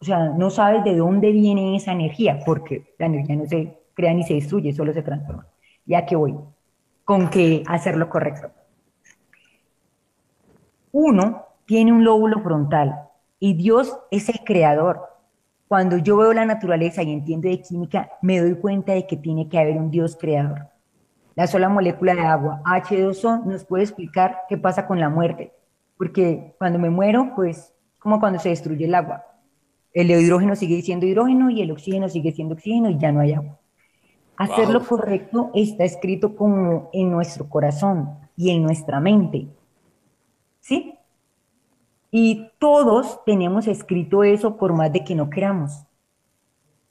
o 0.00 0.04
sea, 0.04 0.30
no 0.30 0.48
sabes 0.50 0.82
de 0.84 0.96
dónde 0.96 1.30
viene 1.32 1.76
esa 1.76 1.92
energía, 1.92 2.40
porque 2.46 2.94
la 2.98 3.06
energía 3.06 3.36
no 3.36 3.46
se 3.46 3.76
crea 3.92 4.14
ni 4.14 4.22
se 4.22 4.34
destruye, 4.34 4.72
solo 4.72 4.94
se 4.94 5.02
transforma. 5.02 5.46
Ya 5.90 6.06
que 6.06 6.14
voy, 6.14 6.36
con 7.04 7.30
que 7.30 7.64
hacer 7.66 7.96
lo 7.96 8.08
correcto. 8.08 8.52
Uno 10.92 11.46
tiene 11.66 11.92
un 11.92 12.04
lóbulo 12.04 12.40
frontal 12.44 13.08
y 13.40 13.54
Dios 13.54 13.98
es 14.12 14.28
el 14.28 14.38
creador. 14.44 15.00
Cuando 15.66 15.98
yo 15.98 16.16
veo 16.16 16.32
la 16.32 16.44
naturaleza 16.44 17.02
y 17.02 17.12
entiendo 17.12 17.48
de 17.48 17.60
química, 17.60 18.08
me 18.22 18.38
doy 18.38 18.54
cuenta 18.54 18.92
de 18.92 19.04
que 19.04 19.16
tiene 19.16 19.48
que 19.48 19.58
haber 19.58 19.78
un 19.78 19.90
Dios 19.90 20.16
creador. 20.16 20.68
La 21.34 21.48
sola 21.48 21.68
molécula 21.68 22.14
de 22.14 22.20
agua, 22.20 22.62
H2O, 22.64 23.42
nos 23.46 23.64
puede 23.64 23.82
explicar 23.82 24.42
qué 24.48 24.56
pasa 24.58 24.86
con 24.86 25.00
la 25.00 25.08
muerte. 25.08 25.52
Porque 25.98 26.54
cuando 26.58 26.78
me 26.78 26.90
muero, 26.90 27.32
pues, 27.34 27.74
como 27.98 28.20
cuando 28.20 28.38
se 28.38 28.50
destruye 28.50 28.84
el 28.84 28.94
agua. 28.94 29.24
El 29.92 30.08
hidrógeno 30.08 30.54
sigue 30.54 30.80
siendo 30.82 31.04
hidrógeno 31.04 31.50
y 31.50 31.62
el 31.62 31.72
oxígeno 31.72 32.08
sigue 32.08 32.30
siendo 32.30 32.54
oxígeno 32.54 32.90
y 32.90 32.98
ya 32.98 33.10
no 33.10 33.18
hay 33.18 33.32
agua. 33.32 33.59
Hacer 34.40 34.70
lo 34.70 34.82
correcto 34.82 35.50
está 35.52 35.84
escrito 35.84 36.34
como 36.34 36.88
en 36.94 37.10
nuestro 37.10 37.46
corazón 37.46 38.16
y 38.36 38.48
en 38.48 38.62
nuestra 38.62 38.98
mente. 38.98 39.48
¿Sí? 40.60 40.94
Y 42.10 42.48
todos 42.58 43.22
tenemos 43.26 43.66
escrito 43.66 44.24
eso 44.24 44.56
por 44.56 44.72
más 44.72 44.90
de 44.94 45.04
que 45.04 45.14
no 45.14 45.28
queramos. 45.28 45.84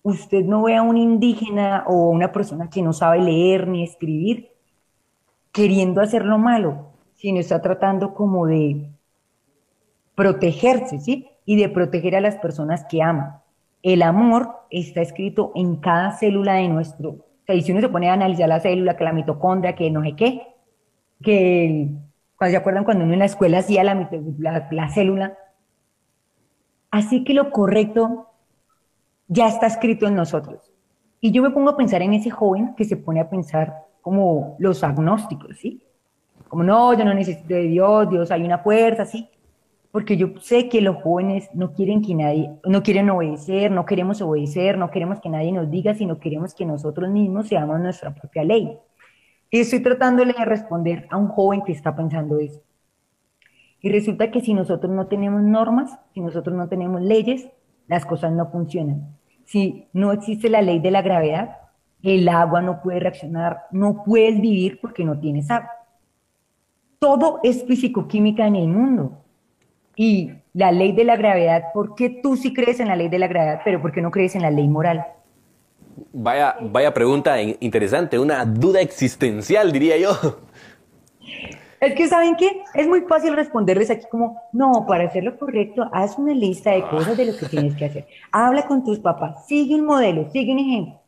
Usted 0.04 0.46
no 0.46 0.62
ve 0.62 0.76
a 0.76 0.84
un 0.84 0.96
indígena 0.96 1.86
o 1.88 2.10
una 2.10 2.32
persona 2.32 2.70
que 2.70 2.84
no 2.84 2.94
sabe 2.94 3.20
leer 3.20 3.68
ni 3.68 3.84
escribir 3.84 4.52
queriendo 5.52 6.02
hacer 6.02 6.26
lo 6.26 6.38
malo, 6.38 6.92
sino 7.16 7.40
está 7.40 7.64
tratando 7.64 8.14
como 8.14 8.46
de 8.46 8.92
protegerse, 10.14 11.00
¿sí? 11.00 11.32
Y 11.46 11.56
de 11.56 11.68
proteger 11.68 12.16
a 12.16 12.22
las 12.22 12.36
personas 12.36 12.86
que 12.86 13.02
ama. 13.02 13.42
El 13.82 14.04
amor 14.04 14.52
está 14.70 15.02
escrito 15.02 15.52
en 15.56 15.78
cada 15.78 16.12
célula 16.12 16.54
de 16.54 16.68
nuestro. 16.68 17.26
Sea, 17.50 17.62
si 17.64 17.72
uno 17.72 17.82
se 17.82 17.90
pone 17.90 18.08
a 18.10 18.14
analizar 18.14 18.48
la 18.48 18.60
célula, 18.60 18.96
que 18.96 19.04
la 19.04 19.12
mitocondria, 19.12 19.74
que 19.74 19.90
no 19.90 20.04
sé 20.04 20.16
qué, 20.16 20.48
que 21.20 21.90
cuando 22.38 22.52
se 22.52 22.58
acuerdan 22.58 22.84
cuando 22.84 23.06
uno 23.06 23.14
en 23.14 23.20
la 23.20 23.26
escuela 23.26 23.58
hacía 23.58 23.84
la, 23.84 24.68
la, 24.70 24.90
célula. 24.90 25.36
Así 26.92 27.24
que 27.24 27.34
lo 27.34 27.50
correcto 27.50 28.28
ya 29.28 29.48
está 29.48 29.66
escrito 29.66 30.06
en 30.06 30.14
nosotros. 30.14 30.72
Y 31.22 31.32
yo 31.32 31.42
me 31.42 31.50
pongo 31.50 31.72
a 31.72 31.78
pensar 31.78 32.04
en 32.04 32.14
ese 32.14 32.30
joven 32.30 32.76
que 32.76 32.86
se 32.86 32.98
pone 32.98 33.20
a 33.20 33.30
pensar 33.30 33.74
como 34.02 34.56
los 34.60 34.84
agnósticos, 34.84 35.58
¿sí? 35.58 35.84
Como 36.48 36.64
no, 36.64 36.94
yo 36.94 37.04
no 37.04 37.16
necesito 37.16 37.56
de 37.56 37.64
Dios, 37.64 38.12
Dios 38.12 38.30
hay 38.30 38.44
una 38.44 38.60
fuerza, 38.60 39.06
¿sí? 39.06 39.28
Porque 39.92 40.18
yo 40.18 40.30
sé 40.40 40.70
que 40.70 40.82
los 40.82 40.98
jóvenes 40.98 41.50
no 41.54 41.74
quieren 41.74 42.02
que 42.04 42.14
nadie, 42.14 42.52
no 42.64 42.84
quieren 42.84 43.10
obedecer, 43.10 43.72
no 43.72 43.86
queremos 43.86 44.22
obedecer, 44.22 44.78
no 44.78 44.92
queremos 44.92 45.20
que 45.20 45.30
nadie 45.30 45.52
nos 45.52 45.70
diga, 45.72 45.96
sino 45.96 46.20
queremos 46.20 46.54
que 46.54 46.66
nosotros 46.66 47.10
mismos 47.10 47.48
seamos 47.48 47.80
nuestra 47.80 48.14
propia 48.14 48.44
ley. 48.44 48.78
Y 49.50 49.62
estoy 49.62 49.82
tratándole 49.82 50.34
de 50.38 50.46
responder 50.46 51.08
a 51.10 51.18
un 51.18 51.28
joven 51.28 51.64
que 51.66 51.72
está 51.72 51.96
pensando 51.96 52.38
eso. 52.38 52.62
Y 53.82 53.90
resulta 53.90 54.30
que 54.30 54.42
si 54.42 54.54
nosotros 54.54 54.92
no 54.92 55.08
tenemos 55.08 55.42
normas, 55.42 55.98
si 56.14 56.22
nosotros 56.22 56.56
no 56.56 56.68
tenemos 56.68 57.02
leyes, 57.02 57.50
las 57.88 58.06
cosas 58.06 58.32
no 58.32 58.52
funcionan. 58.52 59.18
Si 59.46 59.88
no 59.94 60.12
existe 60.12 60.50
la 60.50 60.62
ley 60.62 60.80
de 60.80 60.92
la 60.92 61.02
gravedad, 61.02 61.58
el 62.04 62.30
agua 62.30 62.62
no 62.62 62.82
puede 62.82 63.00
reaccionar, 63.00 63.64
no 63.72 64.04
puedes 64.04 64.40
vivir 64.40 64.80
porque 64.80 65.04
no 65.04 65.20
tienes 65.20 65.50
agua. 65.50 65.72
Todo 67.00 67.40
es 67.42 67.66
físico-química 67.66 68.46
en 68.46 68.56
el 68.58 68.68
mundo. 68.68 69.24
Y 70.02 70.32
la 70.54 70.72
ley 70.72 70.94
de 70.94 71.04
la 71.04 71.18
gravedad, 71.18 71.74
¿por 71.74 71.94
qué 71.94 72.10
tú 72.10 72.38
sí 72.38 72.54
crees 72.54 72.80
en 72.80 72.88
la 72.88 72.96
ley 72.96 73.10
de 73.10 73.20
la 73.20 73.28
gravedad, 73.28 73.60
pero 73.66 73.82
por 73.82 73.92
qué 73.92 74.02
no 74.02 74.12
crees 74.12 74.34
en 74.34 74.44
la 74.44 74.50
ley 74.50 74.66
moral? 74.66 75.06
Vaya, 76.14 76.56
vaya 76.62 76.94
pregunta 76.94 77.42
interesante, 77.42 78.18
una 78.18 78.46
duda 78.46 78.80
existencial, 78.80 79.74
diría 79.74 79.98
yo. 79.98 80.12
Es 81.82 81.96
que, 81.96 82.08
¿saben 82.08 82.38
qué? 82.38 82.64
Es 82.76 82.88
muy 82.88 83.02
fácil 83.02 83.36
responderles 83.36 83.90
aquí 83.90 84.06
como, 84.10 84.42
no, 84.54 84.86
para 84.88 85.04
hacer 85.04 85.26
lo 85.26 85.38
correcto, 85.38 85.90
haz 85.92 86.18
una 86.18 86.34
lista 86.34 86.72
de 86.72 86.84
cosas 86.84 87.18
de 87.18 87.26
lo 87.26 87.38
que 87.38 87.48
tienes 87.48 87.76
que 87.76 87.84
hacer. 87.84 88.08
Habla 88.32 88.66
con 88.68 88.86
tus 88.86 89.00
papás, 89.00 89.48
sigue 89.48 89.76
un 89.76 89.86
modelo, 89.86 90.30
sigue 90.32 90.54
un 90.54 90.60
ejemplo. 90.60 91.02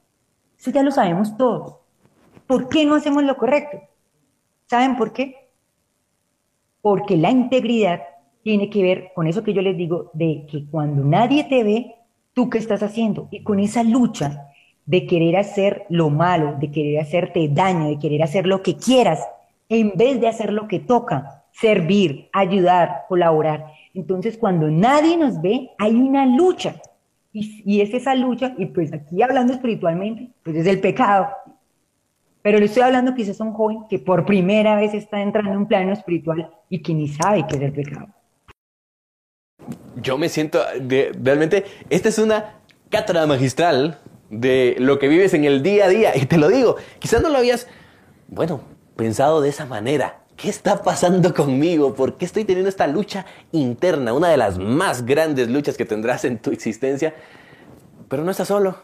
Eso 0.60 0.70
ya 0.70 0.84
lo 0.84 0.92
sabemos 0.92 1.38
todos. 1.38 1.78
¿Por 2.46 2.68
qué 2.68 2.86
no 2.86 2.96
hacemos 2.96 3.24
lo 3.24 3.38
correcto? 3.38 3.80
¿Saben 4.66 4.98
por 4.98 5.14
qué? 5.14 5.48
Porque 6.82 7.16
la 7.16 7.32
integridad 7.32 8.02
tiene 8.44 8.70
que 8.70 8.84
ver 8.84 9.12
con 9.14 9.28
eso 9.28 9.44
que 9.44 9.54
yo 9.54 9.62
les 9.62 9.78
digo, 9.78 10.10
de 10.14 10.46
que 10.50 10.66
cuando 10.66 11.04
nadie 11.04 11.44
te 11.46 11.64
ve, 11.64 11.96
tú 12.34 12.50
qué 12.50 12.58
estás 12.58 12.84
haciendo. 12.84 13.28
Y 13.32 13.44
con 13.44 13.60
esa 13.60 13.84
lucha 13.84 14.48
de 14.86 15.06
querer 15.06 15.38
hacer 15.38 15.86
lo 15.90 16.10
malo, 16.10 16.56
de 16.60 16.72
querer 16.72 17.00
hacerte 17.00 17.48
daño, 17.50 17.88
de 17.88 18.00
querer 18.00 18.24
hacer 18.24 18.48
lo 18.48 18.62
que 18.64 18.78
quieras, 18.78 19.20
en 19.70 19.94
vez 19.96 20.20
de 20.20 20.28
hacer 20.28 20.52
lo 20.52 20.68
que 20.68 20.80
toca, 20.80 21.46
servir, 21.52 22.30
ayudar, 22.34 23.06
colaborar. 23.08 23.68
Entonces, 23.94 24.38
cuando 24.38 24.70
nadie 24.70 25.18
nos 25.18 25.42
ve, 25.42 25.70
hay 25.78 25.94
una 25.94 26.26
lucha. 26.26 26.76
Y, 27.34 27.80
es 27.80 27.94
esa 27.94 28.14
lucha, 28.14 28.54
y 28.58 28.66
pues 28.66 28.92
aquí 28.92 29.22
hablando 29.22 29.54
espiritualmente, 29.54 30.32
pues 30.44 30.58
es 30.58 30.68
el 30.68 30.82
pecado. 30.82 31.30
Pero 32.42 32.58
le 32.58 32.66
estoy 32.66 32.84
hablando 32.84 33.14
quizás 33.14 33.40
a 33.40 33.46
un 33.46 33.54
joven 33.54 33.86
que 33.90 34.00
por 34.00 34.26
primera 34.26 34.76
vez 34.76 34.94
está 34.94 35.22
entrando 35.22 35.52
en 35.52 35.58
un 35.58 35.68
plano 35.68 35.94
espiritual 35.94 36.52
y 36.70 36.82
que 36.82 36.94
ni 36.94 37.08
sabe 37.08 37.46
qué 37.48 37.56
es 37.56 37.62
el 37.62 37.72
pecado. 37.72 38.08
Yo 40.02 40.18
me 40.18 40.30
siento, 40.30 40.64
realmente, 41.24 41.66
esta 41.90 42.10
es 42.10 42.18
una 42.18 42.62
cátedra 42.90 43.26
magistral 43.26 44.00
de 44.30 44.76
lo 44.80 45.00
que 45.00 45.08
vives 45.08 45.34
en 45.34 45.46
el 45.46 45.62
día 45.62 45.86
a 45.86 45.90
día. 45.90 46.16
Y 46.16 46.26
te 46.26 46.38
lo 46.38 46.50
digo, 46.50 46.78
quizás 47.00 47.22
no 47.22 47.30
lo 47.30 47.38
habías, 47.38 47.68
bueno, 48.28 48.62
pensado 48.96 49.42
de 49.42 49.50
esa 49.50 49.66
manera. 49.66 50.22
¿Qué 50.38 50.50
está 50.50 50.82
pasando 50.82 51.34
conmigo? 51.34 51.94
¿Por 51.94 52.18
qué 52.18 52.26
estoy 52.26 52.46
teniendo 52.46 52.70
esta 52.70 52.88
lucha 52.88 53.26
interna? 53.52 54.14
Una 54.14 54.30
de 54.30 54.38
las 54.38 54.58
más 54.58 55.06
grandes 55.06 55.50
luchas 55.50 55.78
que 55.78 55.86
tendrás 55.86 56.26
en 56.26 56.40
tu 56.40 56.52
existencia. 56.52 57.14
Pero 58.10 58.24
no 58.24 58.32
estás 58.32 58.48
solo. 58.48 58.80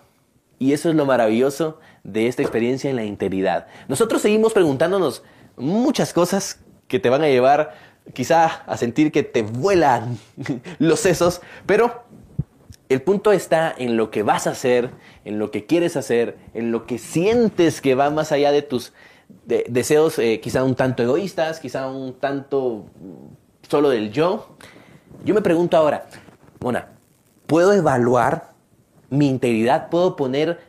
Y 0.59 0.74
eso 0.74 0.89
es 0.89 0.95
lo 0.95 1.05
maravilloso 1.05 1.79
de 2.03 2.27
esta 2.27 2.41
experiencia 2.41 2.89
en 2.89 2.95
la 2.95 3.05
integridad. 3.05 3.67
Nosotros 3.88 4.21
seguimos 4.21 4.53
preguntándonos 4.53 5.24
muchas 5.55 6.13
cosas 6.13 6.59
que 6.88 7.00
te 7.00 7.09
van 7.09 7.24
a 7.24 7.27
llevar 7.27 7.74
quizá 8.14 8.64
a 8.66 8.78
sentir 8.78 9.12
que 9.12 9.24
te 9.24 9.42
vuelan 9.42 10.18
los 10.80 11.00
sesos, 11.00 11.42
pero 11.66 12.04
el 12.90 13.02
punto 13.02 13.32
está 13.32 13.74
en 13.78 13.98
lo 13.98 14.12
que 14.12 14.24
vas 14.24 14.48
a 14.48 14.52
hacer, 14.52 14.92
en 15.26 15.40
lo 15.40 15.52
que 15.52 15.66
quieres 15.66 15.98
hacer, 15.98 16.38
en 16.54 16.72
lo 16.72 16.86
que 16.86 16.98
sientes 16.98 17.82
que 17.82 17.96
va 17.96 18.10
más 18.10 18.32
allá 18.32 18.52
de 18.52 18.62
tus 18.62 18.94
deseos 19.46 20.20
eh, 20.20 20.40
quizá 20.40 20.64
un 20.64 20.76
tanto 20.76 21.04
egoístas, 21.04 21.60
quizá 21.60 21.88
un 21.90 22.14
tanto 22.14 22.86
solo 23.68 23.90
del 23.90 24.12
yo. 24.12 24.56
Yo 25.26 25.34
me 25.34 25.42
pregunto 25.42 25.76
ahora, 25.76 26.08
Mona, 26.60 26.90
¿puedo 27.46 27.74
evaluar 27.74 28.54
mi 29.10 29.28
integridad? 29.28 29.90
¿Puedo 29.90 30.16
poner 30.16 30.60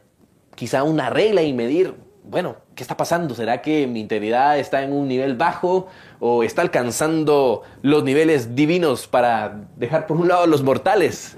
quizá 0.55 0.83
una 0.83 1.11
regla 1.11 1.43
y 1.43 1.53
medir, 1.53 1.95
bueno, 2.25 2.57
¿qué 2.79 2.85
está 2.85 2.97
pasando? 2.97 3.35
¿Será 3.35 3.61
que 3.61 3.89
mi 3.89 3.99
integridad 3.99 4.57
está 4.57 4.85
en 4.85 4.93
un 4.93 5.09
nivel 5.09 5.35
bajo 5.35 5.89
o 6.21 6.45
está 6.45 6.63
alcanzando 6.63 7.63
los 7.83 8.05
niveles 8.05 8.55
divinos 8.55 9.09
para 9.09 9.63
dejar 9.75 10.07
por 10.07 10.17
un 10.17 10.29
lado 10.29 10.47
los 10.47 10.63
mortales? 10.63 11.37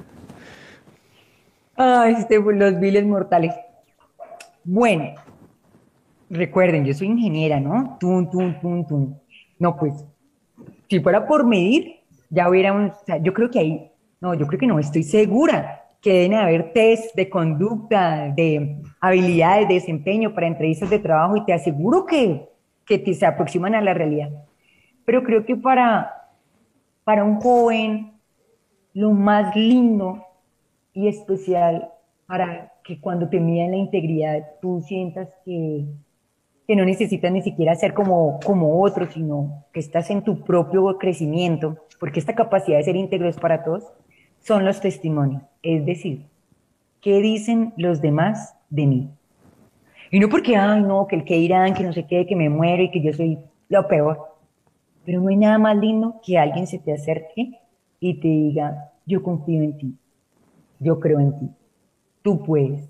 Ay, 1.76 2.12
este, 2.18 2.38
los 2.38 2.78
viles 2.78 3.06
mortales. 3.06 3.54
Bueno, 4.64 5.14
recuerden, 6.28 6.84
yo 6.84 6.92
soy 6.92 7.06
ingeniera, 7.06 7.58
¿no? 7.58 7.96
Tum, 7.98 8.30
tum, 8.30 8.60
tum, 8.60 8.86
tum. 8.86 9.14
No, 9.58 9.78
pues, 9.78 9.94
si 10.90 11.00
fuera 11.00 11.26
por 11.26 11.46
medir, 11.46 12.00
ya 12.28 12.50
hubiera 12.50 12.74
un, 12.74 12.92
yo 13.22 13.32
creo 13.32 13.50
que 13.50 13.60
ahí, 13.60 13.90
no, 14.20 14.34
yo 14.34 14.46
creo 14.46 14.60
que 14.60 14.66
no, 14.66 14.78
estoy 14.78 15.04
segura 15.04 15.86
que 16.00 16.12
deben 16.12 16.34
haber 16.34 16.72
test 16.72 17.14
de 17.14 17.28
conducta, 17.28 18.32
de 18.34 18.76
habilidades, 19.00 19.68
de 19.68 19.74
desempeño 19.74 20.34
para 20.34 20.46
entrevistas 20.46 20.90
de 20.90 20.98
trabajo 20.98 21.36
y 21.36 21.44
te 21.44 21.52
aseguro 21.52 22.06
que, 22.06 22.48
que 22.86 22.98
te, 22.98 23.12
se 23.14 23.26
aproximan 23.26 23.74
a 23.74 23.80
la 23.80 23.94
realidad. 23.94 24.30
Pero 25.04 25.22
creo 25.22 25.44
que 25.44 25.56
para, 25.56 26.28
para 27.04 27.24
un 27.24 27.40
joven, 27.40 28.12
lo 28.94 29.10
más 29.12 29.54
lindo 29.54 30.24
y 30.92 31.08
especial 31.08 31.90
para 32.26 32.72
que 32.82 33.00
cuando 33.00 33.28
te 33.28 33.40
midan 33.40 33.72
la 33.72 33.76
integridad 33.76 34.46
tú 34.60 34.80
sientas 34.80 35.28
que, 35.44 35.84
que 36.66 36.76
no 36.76 36.84
necesitas 36.84 37.30
ni 37.30 37.42
siquiera 37.42 37.74
ser 37.74 37.94
como, 37.94 38.40
como 38.44 38.80
otro, 38.82 39.10
sino 39.10 39.64
que 39.72 39.80
estás 39.80 40.10
en 40.10 40.22
tu 40.22 40.42
propio 40.44 40.96
crecimiento, 40.98 41.76
porque 41.98 42.20
esta 42.20 42.34
capacidad 42.34 42.78
de 42.78 42.84
ser 42.84 42.96
íntegro 42.96 43.28
es 43.28 43.36
para 43.36 43.64
todos, 43.64 43.92
son 44.42 44.64
los 44.64 44.80
testimonios. 44.80 45.42
Es 45.62 45.84
decir, 45.84 46.26
¿qué 47.00 47.20
dicen 47.20 47.72
los 47.76 48.00
demás 48.00 48.54
de 48.68 48.86
mí? 48.86 49.10
Y 50.10 50.18
no 50.18 50.28
porque, 50.28 50.56
ay, 50.56 50.82
no, 50.82 51.06
que 51.06 51.16
el 51.16 51.24
que 51.24 51.36
irán, 51.36 51.74
que 51.74 51.84
no 51.84 51.92
sé 51.92 52.06
qué, 52.06 52.26
que 52.26 52.34
me 52.34 52.48
muero 52.48 52.82
y 52.82 52.90
que 52.90 53.00
yo 53.00 53.12
soy 53.12 53.38
lo 53.68 53.86
peor. 53.86 54.18
Pero 55.04 55.20
no 55.20 55.28
hay 55.28 55.36
nada 55.36 55.58
más 55.58 55.76
lindo 55.76 56.20
que 56.24 56.38
alguien 56.38 56.66
se 56.66 56.78
te 56.78 56.92
acerque 56.92 57.58
y 58.00 58.14
te 58.14 58.28
diga, 58.28 58.92
yo 59.06 59.22
confío 59.22 59.62
en 59.62 59.76
ti, 59.76 59.94
yo 60.78 60.98
creo 60.98 61.20
en 61.20 61.38
ti, 61.38 61.50
tú 62.22 62.42
puedes. 62.42 62.88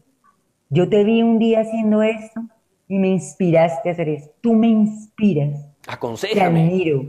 Yo 0.70 0.88
te 0.88 1.02
vi 1.04 1.22
un 1.22 1.38
día 1.38 1.60
haciendo 1.60 2.02
esto 2.02 2.42
y 2.88 2.98
me 2.98 3.08
inspiraste 3.08 3.88
a 3.88 3.92
hacer 3.92 4.08
eso. 4.08 4.30
Tú 4.40 4.54
me 4.54 4.68
inspiras. 4.68 5.66
Aconsejame. 5.86 6.60
Te 6.60 6.66
admiro. 6.66 7.04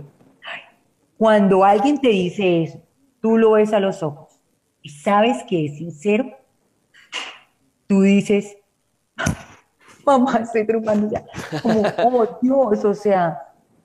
Cuando 1.17 1.63
alguien 1.63 2.01
te 2.01 2.09
dice 2.09 2.63
eso, 2.63 2.79
tú 3.21 3.37
lo 3.37 3.51
ves 3.51 3.71
a 3.73 3.79
los 3.79 4.01
ojos 4.01 4.30
y 4.81 4.89
sabes 4.89 5.43
que 5.47 5.65
es 5.65 5.77
sincero, 5.77 6.25
tú 7.87 8.01
dices, 8.01 8.57
mamá, 10.05 10.39
estoy 10.39 10.65
triunfando 10.65 11.09
ya. 11.09 11.25
Como, 11.61 11.81
oh 12.21 12.39
Dios, 12.41 12.85
o 12.85 12.93
sea, 12.93 13.39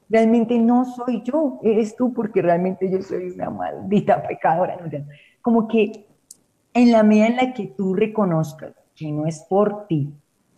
realmente 0.09 0.59
no 0.59 0.85
soy 0.85 1.23
yo, 1.23 1.61
eres 1.62 1.97
tú, 1.97 2.12
porque 2.12 2.43
realmente 2.43 2.91
yo 2.91 3.03
soy 3.03 3.31
una 3.31 3.50
maldita 3.50 4.23
pecadora. 4.26 4.79
Como 5.43 5.69
que 5.69 6.07
en 6.75 6.93
la 6.93 7.03
medida 7.03 7.26
en 7.26 7.37
la 7.37 7.55
que 7.55 7.67
tú 7.69 7.95
reconozcas 7.95 8.75
que 8.95 9.11
no 9.11 9.26
es 9.26 9.41
por 9.49 9.87
ti, 9.87 10.12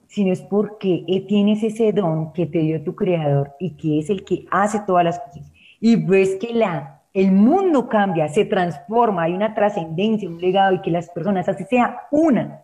sino 0.07 0.33
es 0.33 0.41
porque 0.41 1.05
eh, 1.07 1.27
tienes 1.27 1.63
ese 1.63 1.93
don 1.93 2.33
que 2.33 2.47
te 2.47 2.59
dio 2.61 2.83
tu 2.83 2.95
creador 2.95 3.55
y 3.59 3.77
que 3.77 3.99
es 3.99 4.11
el 4.11 4.25
que 4.25 4.47
hace 4.51 4.81
todas 4.87 5.05
las 5.05 5.21
cosas. 5.21 5.51
Y 5.81 5.97
ves 5.97 6.37
que 6.37 6.53
la, 6.55 6.98
el 7.21 7.33
mundo 7.33 7.89
cambia, 7.89 8.29
se 8.29 8.45
transforma, 8.45 9.25
hay 9.25 9.33
una 9.33 9.53
trascendencia, 9.53 10.29
un 10.29 10.41
legado 10.41 10.75
y 10.75 10.81
que 10.81 10.91
las 10.93 11.11
personas, 11.11 11.49
así 11.49 11.65
sea 11.65 12.03
una, 12.13 12.63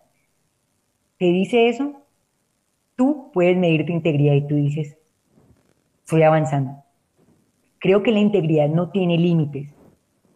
te 1.19 1.27
dice 1.27 1.69
eso, 1.69 1.93
tú 2.95 3.31
puedes 3.33 3.57
medir 3.57 3.85
tu 3.85 3.93
integridad 3.93 4.35
y 4.35 4.47
tú 4.47 4.55
dices, 4.55 4.97
estoy 6.05 6.23
avanzando. 6.23 6.85
Creo 7.81 8.05
que 8.05 8.13
la 8.13 8.21
integridad 8.21 8.69
no 8.69 8.91
tiene 8.91 9.19
límites. 9.19 9.75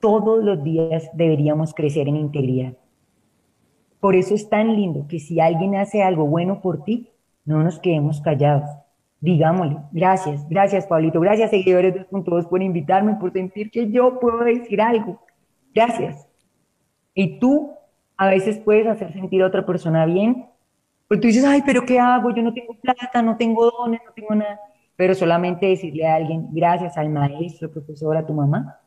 Todos 0.01 0.43
los 0.43 0.65
días 0.65 1.11
deberíamos 1.15 1.73
crecer 1.73 2.09
en 2.09 2.17
integridad. 2.17 2.75
Por 4.01 4.17
eso 4.17 4.35
es 4.35 4.49
tan 4.49 4.75
lindo 4.75 5.07
que 5.09 5.21
si 5.21 5.39
alguien 5.41 5.77
hace 5.77 6.03
algo 6.03 6.27
bueno 6.27 6.61
por 6.61 6.83
ti, 6.83 7.11
no 7.45 7.63
nos 7.63 7.79
quedemos 7.79 8.21
callados. 8.21 8.69
Digámosle, 9.21 9.79
gracias, 9.91 10.49
gracias 10.49 10.87
Pablito, 10.87 11.19
gracias 11.19 11.51
seguidores 11.51 11.93
de 11.93 12.09
2.2 12.09 12.49
por 12.49 12.63
invitarme, 12.63 13.17
por 13.17 13.33
sentir 13.33 13.71
que 13.71 13.91
yo 13.91 14.21
puedo 14.21 14.39
decir 14.45 14.81
algo. 14.81 15.21
Gracias. 15.75 16.29
Y 17.15 17.41
tú 17.41 17.73
a 18.17 18.29
veces 18.29 18.59
puedes 18.59 18.87
hacer 18.87 19.13
sentir 19.13 19.43
a 19.43 19.47
otra 19.47 19.67
persona 19.67 20.07
bien, 20.07 20.47
porque 21.09 21.23
tú 21.23 21.27
dices, 21.29 21.45
ay, 21.45 21.63
pero 21.65 21.85
¿qué 21.85 21.99
hago? 21.99 22.31
Yo 22.31 22.43
no 22.43 22.53
tengo 22.53 22.75
plata, 22.75 23.23
no 23.23 23.37
tengo 23.37 23.71
dones, 23.71 24.01
no 24.05 24.13
tengo 24.13 24.35
nada. 24.35 24.61
Pero 24.95 25.15
solamente 25.15 25.67
decirle 25.67 26.07
a 26.07 26.17
alguien, 26.17 26.49
gracias 26.51 26.99
al 26.99 27.09
maestro, 27.09 27.71
profesor, 27.71 28.17
a 28.17 28.27
tu 28.27 28.35
mamá, 28.35 28.81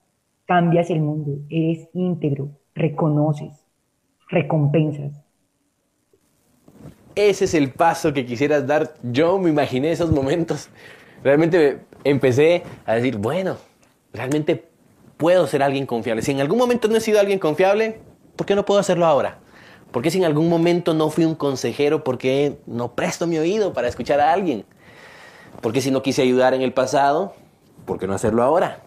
cambias 0.46 0.90
el 0.90 1.02
mundo, 1.02 1.40
eres 1.50 1.90
íntegro, 1.94 2.50
reconoces, 2.76 3.66
recompensas. 4.30 5.26
Ese 7.16 7.46
es 7.46 7.54
el 7.54 7.72
paso 7.72 8.14
que 8.14 8.26
quisieras 8.26 8.66
dar. 8.68 8.94
Yo 9.04 9.38
me 9.38 9.50
imaginé 9.50 9.92
esos 9.92 10.12
momentos. 10.12 10.70
Realmente 11.24 11.82
empecé 12.04 12.64
a 12.86 12.96
decir, 12.96 13.18
bueno, 13.18 13.58
realmente 14.14 14.70
puedo 15.18 15.46
ser 15.48 15.62
alguien 15.62 15.86
confiable. 15.86 16.22
Si 16.22 16.32
en 16.32 16.42
algún 16.42 16.58
momento 16.58 16.88
no 16.88 16.96
he 16.96 17.02
sido 17.02 17.20
alguien 17.20 17.40
confiable, 17.40 18.00
¿por 18.36 18.46
qué 18.48 18.56
no 18.56 18.66
puedo 18.66 18.80
hacerlo 18.80 19.06
ahora? 19.06 19.40
¿Por 19.92 20.02
qué 20.02 20.10
si 20.10 20.18
en 20.18 20.26
algún 20.26 20.50
momento 20.50 20.94
no 20.94 21.10
fui 21.10 21.26
un 21.26 21.36
consejero, 21.36 22.04
por 22.04 22.18
qué 22.18 22.58
no 22.66 22.96
presto 22.96 23.28
mi 23.28 23.38
oído 23.38 23.74
para 23.74 23.88
escuchar 23.88 24.20
a 24.22 24.32
alguien? 24.32 24.66
¿Por 25.62 25.74
qué 25.74 25.82
si 25.82 25.92
no 25.92 26.02
quise 26.02 26.22
ayudar 26.22 26.54
en 26.54 26.62
el 26.62 26.74
pasado, 26.74 27.36
por 27.86 28.00
qué 28.00 28.08
no 28.08 28.14
hacerlo 28.14 28.42
ahora? 28.42 28.80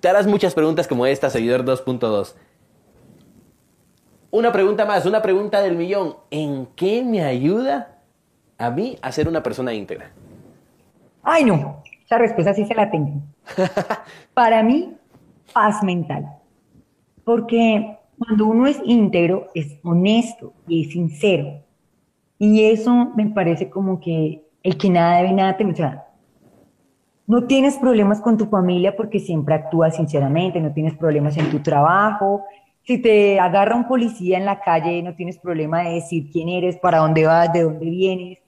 Te 0.00 0.08
harás 0.08 0.26
muchas 0.26 0.54
preguntas 0.54 0.88
como 0.88 1.06
esta, 1.06 1.28
seguidor 1.28 1.64
2.2. 1.64 2.34
Una 4.30 4.52
pregunta 4.52 4.84
más, 4.84 5.06
una 5.06 5.22
pregunta 5.22 5.60
del 5.60 5.76
millón. 5.76 6.14
¿En 6.30 6.66
qué 6.76 7.02
me 7.02 7.22
ayuda 7.24 7.98
a 8.58 8.70
mí 8.70 8.96
a 9.02 9.10
ser 9.10 9.26
una 9.26 9.42
persona 9.42 9.74
íntegra? 9.74 10.12
Ay, 11.22 11.44
no, 11.44 11.82
esa 12.04 12.18
respuesta 12.18 12.54
sí 12.54 12.64
se 12.64 12.74
la 12.74 12.90
tengo. 12.90 13.20
Para 14.34 14.62
mí, 14.62 14.94
paz 15.52 15.82
mental. 15.82 16.26
Porque 17.24 17.98
cuando 18.18 18.46
uno 18.46 18.66
es 18.66 18.80
íntegro, 18.84 19.48
es 19.54 19.78
honesto 19.82 20.52
y 20.68 20.86
es 20.86 20.92
sincero. 20.92 21.62
Y 22.38 22.64
eso 22.64 23.12
me 23.16 23.26
parece 23.26 23.68
como 23.68 24.00
que 24.00 24.44
el 24.62 24.76
que 24.76 24.90
nada 24.90 25.18
debe, 25.18 25.32
nada 25.32 25.56
teme. 25.56 25.72
O 25.72 25.76
sea, 25.76 26.06
no 27.26 27.44
tienes 27.44 27.76
problemas 27.76 28.20
con 28.20 28.36
tu 28.36 28.46
familia 28.46 28.96
porque 28.96 29.20
siempre 29.20 29.54
actúas 29.54 29.96
sinceramente, 29.96 30.60
no 30.60 30.72
tienes 30.72 30.96
problemas 30.96 31.36
en 31.36 31.50
tu 31.50 31.60
trabajo, 31.60 32.44
si 32.90 32.98
te 32.98 33.38
agarra 33.38 33.76
un 33.76 33.86
policía 33.86 34.36
en 34.36 34.44
la 34.44 34.58
calle, 34.58 35.00
no 35.00 35.14
tienes 35.14 35.38
problema 35.38 35.84
de 35.84 35.94
decir 35.94 36.28
quién 36.32 36.48
eres, 36.48 36.76
para 36.76 36.98
dónde 36.98 37.24
vas, 37.24 37.52
de 37.52 37.62
dónde 37.62 37.88
vienes. 37.88 38.40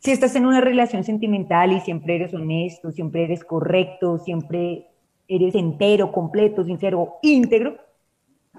Si 0.00 0.10
estás 0.10 0.34
en 0.34 0.44
una 0.44 0.60
relación 0.60 1.04
sentimental 1.04 1.70
y 1.70 1.78
siempre 1.78 2.16
eres 2.16 2.34
honesto, 2.34 2.90
siempre 2.90 3.22
eres 3.22 3.44
correcto, 3.44 4.18
siempre 4.18 4.88
eres 5.28 5.54
entero, 5.54 6.10
completo, 6.10 6.64
sincero, 6.64 7.18
íntegro, 7.22 7.76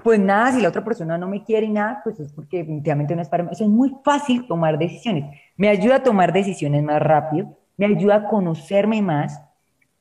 pues 0.02 0.18
nada, 0.18 0.54
si 0.54 0.62
la 0.62 0.70
otra 0.70 0.86
persona 0.86 1.18
no 1.18 1.28
me 1.28 1.44
quiere 1.44 1.68
nada, 1.68 2.00
pues 2.06 2.22
es 2.22 2.32
porque 2.32 2.60
definitivamente 2.60 3.14
no 3.14 3.22
es 3.22 3.28
para 3.28 3.44
mí. 3.44 3.50
Eso 3.52 3.66
es 3.66 3.70
muy 3.70 3.98
fácil 4.06 4.48
tomar 4.48 4.80
decisiones. 4.80 5.26
Me 5.58 5.68
ayuda 5.68 5.96
a 5.96 6.04
tomar 6.04 6.32
decisiones 6.32 6.84
más 6.84 7.02
rápido, 7.02 7.54
me 7.76 7.88
ayuda 7.88 8.16
a 8.16 8.28
conocerme 8.30 9.02
más, 9.02 9.42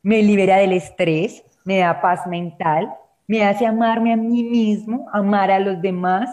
me 0.05 0.23
libera 0.23 0.59
del 0.59 0.73
estrés, 0.73 1.43
me 1.65 1.79
da 1.79 2.01
paz 2.01 2.29
mental, 2.29 2.95
me 3.27 3.45
hace 3.45 3.67
amarme 3.67 4.13
a 4.13 4.17
mí 4.17 4.45
mismo, 4.45 5.09
amar 5.13 5.51
a 5.51 5.59
los 5.59 5.81
demás, 5.83 6.31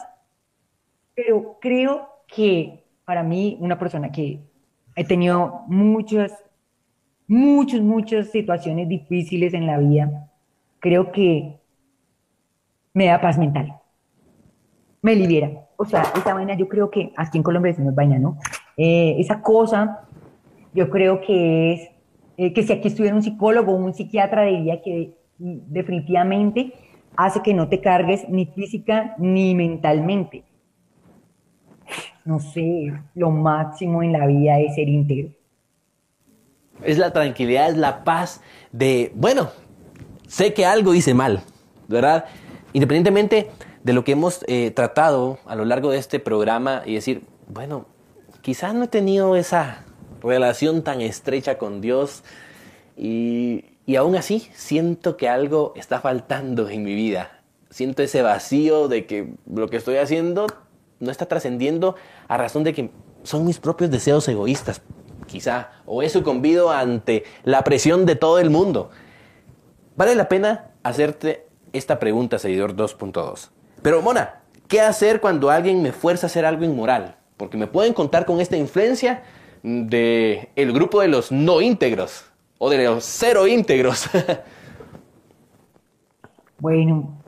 pero 1.15 1.57
creo 1.59 2.07
que 2.27 2.83
para 3.05 3.23
mí, 3.23 3.57
una 3.59 3.77
persona 3.77 4.11
que 4.11 4.39
he 4.95 5.03
tenido 5.03 5.63
muchas, 5.67 6.31
muchas, 7.27 7.81
muchas 7.81 8.29
situaciones 8.29 8.87
difíciles 8.87 9.53
en 9.53 9.67
la 9.67 9.77
vida, 9.77 10.31
creo 10.79 11.11
que 11.11 11.59
me 12.93 13.07
da 13.07 13.19
paz 13.19 13.37
mental, 13.37 13.73
me 15.01 15.15
libera. 15.15 15.67
O 15.75 15.85
sea, 15.85 16.03
esa 16.15 16.33
vaina 16.33 16.55
yo 16.55 16.69
creo 16.69 16.89
que, 16.89 17.11
aquí 17.17 17.37
en 17.37 17.43
Colombia 17.43 17.71
decimos 17.71 17.95
vaina, 17.95 18.19
¿no? 18.19 18.37
Eh, 18.77 19.15
esa 19.17 19.41
cosa, 19.41 20.07
yo 20.73 20.89
creo 20.89 21.19
que 21.21 21.73
es, 21.73 21.89
eh, 22.37 22.53
que 22.53 22.63
si 22.63 22.71
aquí 22.71 22.87
estuviera 22.87 23.15
un 23.15 23.23
psicólogo 23.23 23.73
o 23.73 23.75
un 23.75 23.93
psiquiatra 23.93 24.43
diría 24.43 24.81
que 24.81 25.13
definitivamente 25.37 26.73
hace 27.15 27.41
que 27.41 27.53
no 27.53 27.69
te 27.69 27.81
cargues 27.81 28.27
ni 28.29 28.45
física 28.45 29.15
ni 29.17 29.55
mentalmente. 29.55 30.43
No 32.25 32.39
sé, 32.39 32.93
lo 33.15 33.31
máximo 33.31 34.01
en 34.01 34.13
la 34.13 34.25
vida 34.25 34.59
es 34.59 34.75
ser 34.75 34.87
íntegro. 34.87 35.29
Es 36.83 36.97
la 36.97 37.11
tranquilidad, 37.11 37.69
es 37.69 37.77
la 37.77 38.03
paz 38.03 38.41
de, 38.71 39.11
bueno, 39.15 39.49
sé 40.27 40.53
que 40.53 40.65
algo 40.65 40.93
hice 40.93 41.13
mal, 41.13 41.41
¿verdad? 41.87 42.25
Independientemente 42.71 43.49
de 43.83 43.93
lo 43.93 44.03
que 44.03 44.13
hemos 44.13 44.43
eh, 44.47 44.71
tratado 44.71 45.37
a 45.45 45.55
lo 45.55 45.65
largo 45.65 45.91
de 45.91 45.99
este 45.99 46.19
programa 46.19 46.81
y 46.85 46.95
decir, 46.95 47.23
bueno, 47.47 47.85
quizás 48.41 48.73
no 48.73 48.85
he 48.85 48.87
tenido 48.87 49.35
esa 49.35 49.85
relación 50.21 50.83
tan 50.83 51.01
estrecha 51.01 51.57
con 51.57 51.81
Dios 51.81 52.23
y 52.95 53.65
y 53.85 53.95
aún 53.97 54.15
así 54.15 54.49
siento 54.53 55.17
que 55.17 55.27
algo 55.27 55.73
está 55.75 55.99
faltando 55.99 56.69
en 56.69 56.83
mi 56.83 56.95
vida. 56.95 57.41
Siento 57.69 58.03
ese 58.03 58.21
vacío 58.21 58.87
de 58.87 59.05
que 59.05 59.33
lo 59.51 59.67
que 59.67 59.77
estoy 59.77 59.97
haciendo 59.97 60.47
no 60.99 61.11
está 61.11 61.25
trascendiendo 61.25 61.95
a 62.27 62.37
razón 62.37 62.63
de 62.63 62.73
que 62.73 62.91
son 63.23 63.45
mis 63.45 63.59
propios 63.59 63.91
deseos 63.91 64.27
egoístas, 64.27 64.81
quizá, 65.27 65.71
o 65.85 66.01
he 66.01 66.09
sucumbido 66.09 66.71
ante 66.71 67.23
la 67.43 67.63
presión 67.63 68.05
de 68.05 68.15
todo 68.15 68.39
el 68.39 68.49
mundo. 68.49 68.89
Vale 69.95 70.15
la 70.15 70.29
pena 70.29 70.71
hacerte 70.83 71.47
esta 71.73 71.99
pregunta, 71.99 72.39
seguidor 72.39 72.75
2.2. 72.75 73.49
Pero 73.81 74.01
Mona, 74.01 74.41
¿qué 74.67 74.81
hacer 74.81 75.19
cuando 75.19 75.49
alguien 75.49 75.81
me 75.81 75.91
fuerza 75.91 76.27
a 76.27 76.29
hacer 76.29 76.45
algo 76.45 76.63
inmoral? 76.63 77.17
Porque 77.37 77.57
me 77.57 77.67
pueden 77.67 77.93
contar 77.93 78.25
con 78.25 78.39
esta 78.39 78.55
influencia 78.55 79.23
de 79.63 80.49
el 80.55 80.71
grupo 80.71 81.01
de 81.01 81.07
los 81.07 81.31
no 81.31 81.61
íntegros 81.61 82.32
o 82.63 82.69
de 82.69 82.83
los 82.83 83.03
cero 83.03 83.47
íntegros. 83.47 84.09
bueno, 86.59 87.21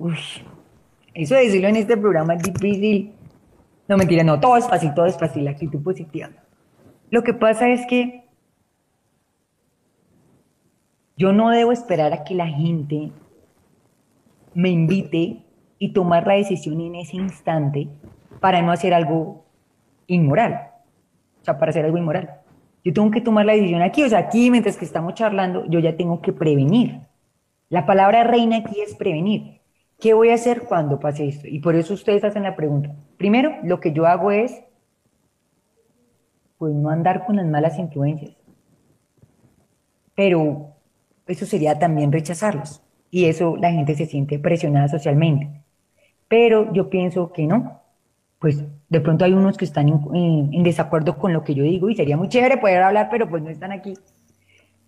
eso 1.14 1.36
de 1.36 1.42
decirlo 1.42 1.68
en 1.68 1.76
este 1.76 1.98
programa 1.98 2.36
es 2.36 2.44
difícil. 2.44 3.14
No, 3.88 3.98
mentira, 3.98 4.24
no, 4.24 4.40
todo 4.40 4.58
es 4.58 4.68
fácil, 4.68 4.94
todo 4.94 5.06
es 5.06 5.18
fácil, 5.18 5.48
actitud 5.48 5.82
positiva. 5.84 6.30
Lo 7.10 7.24
que 7.24 7.34
pasa 7.34 7.70
es 7.70 7.86
que 7.86 8.24
Yo 11.18 11.32
no 11.32 11.50
debo 11.50 11.72
esperar 11.72 12.12
a 12.12 12.26
que 12.26 12.36
la 12.36 12.48
gente 12.48 13.10
me 14.54 14.70
invite 14.70 15.46
y 15.80 15.94
tomar 15.94 16.28
la 16.28 16.34
decisión 16.34 16.82
en 16.82 16.96
ese 16.96 17.16
instante 17.16 17.88
para 18.42 18.62
no 18.62 18.74
hacer 18.74 18.94
algo 18.94 19.46
inmoral. 20.08 20.72
O 21.42 21.46
sea, 21.46 21.58
para 21.58 21.70
hacer 21.70 21.86
algo 21.86 21.98
inmoral. 21.98 22.42
Yo 22.86 22.94
tengo 22.94 23.10
que 23.10 23.20
tomar 23.20 23.48
la 23.48 23.54
decisión 23.54 23.82
aquí, 23.82 24.04
o 24.04 24.10
sea, 24.10 24.20
aquí 24.20 24.52
mientras 24.52 24.78
que 24.78 24.86
estamos 24.86 25.16
charlando, 25.16 25.66
yo 25.68 25.80
ya 25.80 25.98
tengo 25.98 26.22
que 26.22 26.32
prevenir. 26.32 27.00
La 27.68 27.88
palabra 27.88 28.24
reina 28.24 28.58
aquí 28.58 28.80
es 28.80 28.94
prevenir. 28.94 29.60
¿Qué 30.00 30.14
voy 30.14 30.30
a 30.30 30.36
hacer 30.36 30.62
cuando 30.62 31.00
pase 31.00 31.28
esto? 31.28 31.48
Y 31.48 31.60
por 31.60 31.74
eso 31.76 31.96
ustedes 31.96 32.24
hacen 32.24 32.44
la 32.44 32.56
pregunta. 32.56 32.96
Primero, 33.18 33.56
lo 33.64 33.80
que 33.80 33.92
yo 33.92 34.06
hago 34.06 34.30
es, 34.30 34.62
pues 36.60 36.76
no 36.76 36.90
andar 36.90 37.26
con 37.26 37.38
las 37.38 37.48
malas 37.48 37.80
influencias. 37.80 38.36
Pero 40.14 40.76
eso 41.26 41.48
sería 41.48 41.80
también 41.80 42.12
rechazarlos. 42.12 42.84
Y 43.10 43.26
eso 43.26 43.58
la 43.58 43.72
gente 43.72 43.96
se 43.96 44.06
siente 44.06 44.38
presionada 44.38 44.90
socialmente. 44.90 45.64
Pero 46.28 46.72
yo 46.72 46.90
pienso 46.92 47.34
que 47.34 47.48
no. 47.48 47.82
Pues 48.40 48.64
de 48.90 49.02
pronto 49.02 49.26
hay 49.26 49.34
unos 49.34 49.58
que 49.58 49.66
están 49.66 49.88
en, 49.90 50.64
desacuerdo 50.64 51.18
con 51.18 51.34
lo 51.34 51.44
que 51.44 51.56
yo 51.56 51.64
digo 51.64 51.90
y 51.90 51.96
sería 51.96 52.18
muy 52.18 52.30
chévere 52.30 52.58
poder 52.58 52.84
hablar, 52.84 53.08
pero 53.10 53.30
pues 53.30 53.42
no 53.42 53.50
están 53.50 53.72
aquí. 53.72 53.94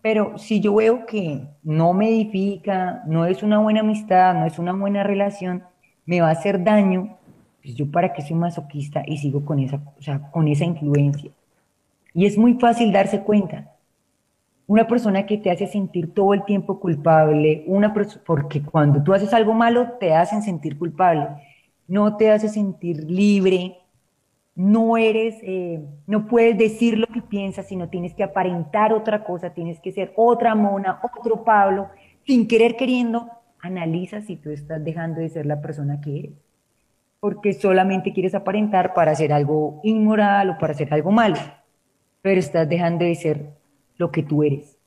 Pero 0.01 0.37
si 0.37 0.59
yo 0.59 0.75
veo 0.75 1.05
que 1.05 1.47
no 1.63 1.93
me 1.93 2.09
edifica, 2.09 3.03
no 3.07 3.25
es 3.25 3.43
una 3.43 3.59
buena 3.59 3.81
amistad, 3.81 4.35
no 4.35 4.45
es 4.45 4.59
una 4.59 4.73
buena 4.73 5.03
relación, 5.03 5.63
me 6.05 6.21
va 6.21 6.29
a 6.29 6.31
hacer 6.31 6.63
daño, 6.63 7.17
pues 7.61 7.75
yo 7.75 7.89
para 7.89 8.13
qué 8.13 8.21
soy 8.21 8.35
masoquista 8.35 9.03
y 9.05 9.17
sigo 9.17 9.43
con 9.43 9.59
esa, 9.59 9.77
o 9.97 10.01
sea, 10.01 10.31
con 10.31 10.47
esa 10.47 10.65
influencia. 10.65 11.31
Y 12.13 12.25
es 12.25 12.37
muy 12.37 12.55
fácil 12.55 12.91
darse 12.91 13.21
cuenta. 13.21 13.73
Una 14.65 14.87
persona 14.87 15.25
que 15.25 15.37
te 15.37 15.51
hace 15.51 15.67
sentir 15.67 16.13
todo 16.13 16.33
el 16.33 16.43
tiempo 16.43 16.79
culpable, 16.79 17.63
una 17.67 17.93
porque 18.25 18.61
cuando 18.61 19.01
tú 19.01 19.13
haces 19.13 19.33
algo 19.33 19.53
malo 19.53 19.93
te 19.99 20.13
hacen 20.13 20.41
sentir 20.41 20.77
culpable, 20.77 21.27
no 21.87 22.17
te 22.17 22.31
hace 22.31 22.49
sentir 22.49 23.03
libre, 23.03 23.77
no 24.55 24.97
eres, 24.97 25.35
eh, 25.43 25.79
no 26.07 26.27
puedes 26.27 26.57
decir 26.57 26.97
lo 26.97 27.07
que 27.07 27.21
piensas, 27.21 27.67
sino 27.67 27.89
tienes 27.89 28.15
que 28.15 28.23
aparentar 28.23 28.91
otra 28.91 29.23
cosa, 29.23 29.51
tienes 29.51 29.79
que 29.79 29.91
ser 29.91 30.13
otra 30.15 30.55
mona, 30.55 30.99
otro 31.03 31.43
Pablo, 31.43 31.89
sin 32.25 32.47
querer 32.47 32.75
queriendo, 32.75 33.29
analiza 33.61 34.21
si 34.21 34.35
tú 34.35 34.49
estás 34.49 34.83
dejando 34.83 35.21
de 35.21 35.29
ser 35.29 35.45
la 35.45 35.61
persona 35.61 36.01
que 36.01 36.19
eres, 36.19 36.33
porque 37.19 37.53
solamente 37.53 38.13
quieres 38.13 38.33
aparentar 38.33 38.93
para 38.93 39.11
hacer 39.11 39.31
algo 39.31 39.79
inmoral 39.83 40.49
o 40.49 40.57
para 40.57 40.73
hacer 40.73 40.91
algo 40.93 41.11
malo, 41.11 41.37
pero 42.21 42.39
estás 42.39 42.67
dejando 42.67 43.05
de 43.05 43.15
ser 43.15 43.45
lo 43.97 44.11
que 44.11 44.23
tú 44.23 44.43
eres. 44.43 44.77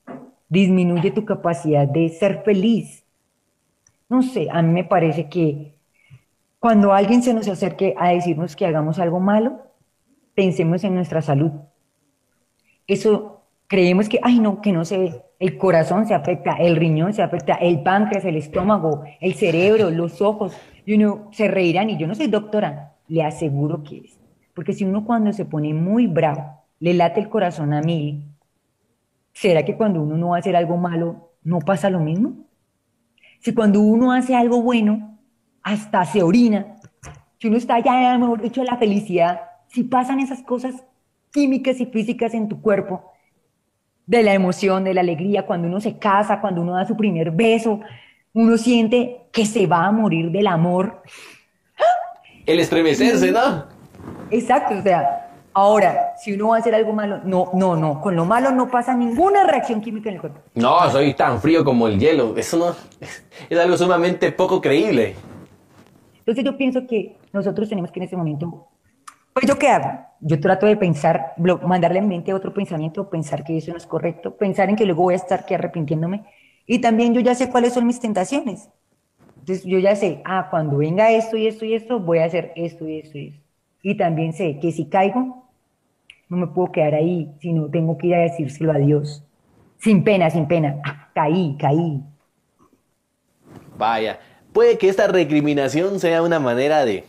Disminuye 0.49 1.11
tu 1.11 1.23
capacidad 1.23 1.87
de 1.87 2.09
ser 2.09 2.43
feliz. 2.43 3.05
No 4.09 4.21
sé, 4.21 4.49
a 4.51 4.61
mí 4.61 4.73
me 4.73 4.83
parece 4.83 5.29
que 5.29 5.75
cuando 6.61 6.93
alguien 6.93 7.23
se 7.23 7.33
nos 7.33 7.47
acerque 7.47 7.95
a 7.97 8.09
decirnos 8.09 8.55
que 8.55 8.67
hagamos 8.67 8.99
algo 8.99 9.19
malo, 9.19 9.63
pensemos 10.35 10.83
en 10.83 10.93
nuestra 10.93 11.23
salud. 11.23 11.49
Eso 12.85 13.41
creemos 13.65 14.07
que, 14.07 14.19
ay 14.21 14.39
no, 14.39 14.61
que 14.61 14.71
no 14.71 14.85
se 14.85 14.99
ve. 14.99 15.21
El 15.39 15.57
corazón 15.57 16.05
se 16.05 16.13
afecta, 16.13 16.51
el 16.57 16.75
riñón 16.75 17.13
se 17.13 17.23
afecta, 17.23 17.55
el 17.55 17.81
páncreas, 17.81 18.25
el 18.25 18.35
estómago, 18.35 19.03
el 19.19 19.33
cerebro, 19.33 19.89
los 19.89 20.21
ojos. 20.21 20.55
Y 20.85 20.93
uno 20.93 21.29
se 21.31 21.47
reirán, 21.47 21.89
y 21.89 21.97
yo 21.97 22.05
no 22.05 22.13
soy 22.13 22.27
doctora, 22.27 22.93
le 23.07 23.23
aseguro 23.23 23.81
que 23.81 23.97
es. 23.97 24.19
Porque 24.53 24.73
si 24.73 24.85
uno 24.85 25.03
cuando 25.03 25.33
se 25.33 25.45
pone 25.45 25.73
muy 25.73 26.05
bravo, 26.05 26.61
le 26.79 26.93
late 26.93 27.21
el 27.21 27.29
corazón 27.29 27.73
a 27.73 27.81
mí, 27.81 28.23
¿será 29.33 29.65
que 29.65 29.77
cuando 29.77 30.03
uno 30.03 30.15
no 30.15 30.29
va 30.29 30.35
a 30.35 30.39
hacer 30.39 30.55
algo 30.55 30.77
malo, 30.77 31.31
no 31.43 31.57
pasa 31.57 31.89
lo 31.89 32.01
mismo? 32.01 32.35
Si 33.39 33.51
cuando 33.51 33.81
uno 33.81 34.11
hace 34.11 34.35
algo 34.35 34.61
bueno, 34.61 35.10
hasta 35.63 36.05
se 36.05 36.23
orina, 36.23 36.77
si 37.39 37.47
uno 37.47 37.57
está 37.57 37.79
ya, 37.79 38.17
mejor 38.17 38.41
dicho, 38.41 38.63
la 38.63 38.77
felicidad, 38.77 39.41
si 39.67 39.83
pasan 39.83 40.19
esas 40.19 40.41
cosas 40.43 40.83
químicas 41.31 41.79
y 41.79 41.85
físicas 41.85 42.33
en 42.33 42.49
tu 42.49 42.61
cuerpo, 42.61 43.11
de 44.05 44.23
la 44.23 44.33
emoción, 44.33 44.83
de 44.83 44.93
la 44.93 45.01
alegría, 45.01 45.45
cuando 45.45 45.67
uno 45.67 45.79
se 45.79 45.97
casa, 45.97 46.41
cuando 46.41 46.61
uno 46.61 46.75
da 46.75 46.85
su 46.85 46.97
primer 46.97 47.31
beso, 47.31 47.79
uno 48.33 48.57
siente 48.57 49.27
que 49.31 49.45
se 49.45 49.67
va 49.67 49.85
a 49.85 49.91
morir 49.91 50.31
del 50.31 50.47
amor. 50.47 51.01
El 52.45 52.59
estremecerse, 52.59 53.31
¿no? 53.31 53.65
Exacto, 54.29 54.77
o 54.77 54.81
sea, 54.81 55.21
Ahora, 55.53 56.13
si 56.17 56.31
uno 56.31 56.49
va 56.49 56.55
a 56.55 56.59
hacer 56.59 56.73
algo 56.73 56.93
malo, 56.93 57.19
no, 57.25 57.49
no, 57.53 57.75
no, 57.75 57.99
con 57.99 58.15
lo 58.15 58.23
malo 58.23 58.51
no 58.51 58.69
pasa 58.69 58.93
ninguna 58.93 59.43
reacción 59.43 59.81
química 59.81 60.07
en 60.07 60.15
el 60.15 60.21
cuerpo. 60.21 60.39
No, 60.55 60.89
soy 60.89 61.13
tan 61.13 61.41
frío 61.41 61.65
como 61.65 61.87
el 61.87 61.99
hielo. 61.99 62.35
Eso 62.37 62.57
no 62.57 62.75
es 63.49 63.59
algo 63.59 63.75
sumamente 63.75 64.31
poco 64.31 64.61
creíble. 64.61 65.15
Entonces 66.21 66.43
yo 66.43 66.55
pienso 66.55 66.85
que 66.85 67.17
nosotros 67.33 67.67
tenemos 67.67 67.91
que 67.91 67.99
en 67.99 68.05
ese 68.05 68.15
momento, 68.15 68.67
pues 69.33 69.47
yo 69.47 69.57
qué 69.57 69.69
hago? 69.69 70.05
Yo 70.19 70.39
trato 70.39 70.67
de 70.67 70.77
pensar, 70.77 71.33
mandarle 71.37 71.99
en 71.99 72.07
mente 72.07 72.33
otro 72.33 72.53
pensamiento, 72.53 73.09
pensar 73.09 73.43
que 73.43 73.57
eso 73.57 73.71
no 73.71 73.77
es 73.77 73.87
correcto, 73.87 74.37
pensar 74.37 74.69
en 74.69 74.75
que 74.75 74.85
luego 74.85 75.03
voy 75.03 75.15
a 75.15 75.17
estar 75.17 75.45
que 75.45 75.55
arrepintiéndome. 75.55 76.23
Y 76.67 76.79
también 76.79 77.13
yo 77.13 77.21
ya 77.21 77.33
sé 77.33 77.49
cuáles 77.49 77.73
son 77.73 77.87
mis 77.87 77.99
tentaciones. 77.99 78.69
Entonces 79.39 79.65
yo 79.65 79.79
ya 79.79 79.95
sé, 79.95 80.21
ah, 80.25 80.47
cuando 80.51 80.77
venga 80.77 81.11
esto 81.11 81.37
y 81.37 81.47
esto 81.47 81.65
y 81.65 81.73
esto, 81.73 81.99
voy 81.99 82.19
a 82.19 82.25
hacer 82.25 82.53
esto 82.55 82.87
y 82.87 82.99
esto 82.99 83.17
y 83.17 83.27
esto. 83.29 83.41
Y 83.81 83.97
también 83.97 84.33
sé 84.33 84.59
que 84.59 84.71
si 84.71 84.85
caigo, 84.85 85.49
no 86.29 86.37
me 86.37 86.47
puedo 86.47 86.71
quedar 86.71 86.93
ahí, 86.93 87.33
sino 87.41 87.67
tengo 87.69 87.97
que 87.97 88.07
ir 88.07 88.15
a 88.15 88.19
decírselo 88.19 88.71
a 88.71 88.77
Dios. 88.77 89.25
Sin 89.79 90.03
pena, 90.03 90.29
sin 90.29 90.47
pena. 90.47 90.79
Ah, 90.85 91.09
caí, 91.15 91.57
caí. 91.57 92.03
Vaya, 93.75 94.19
puede 94.53 94.77
que 94.77 94.89
esta 94.89 95.07
recriminación 95.07 95.99
sea 95.99 96.21
una 96.21 96.39
manera 96.39 96.85
de 96.85 97.05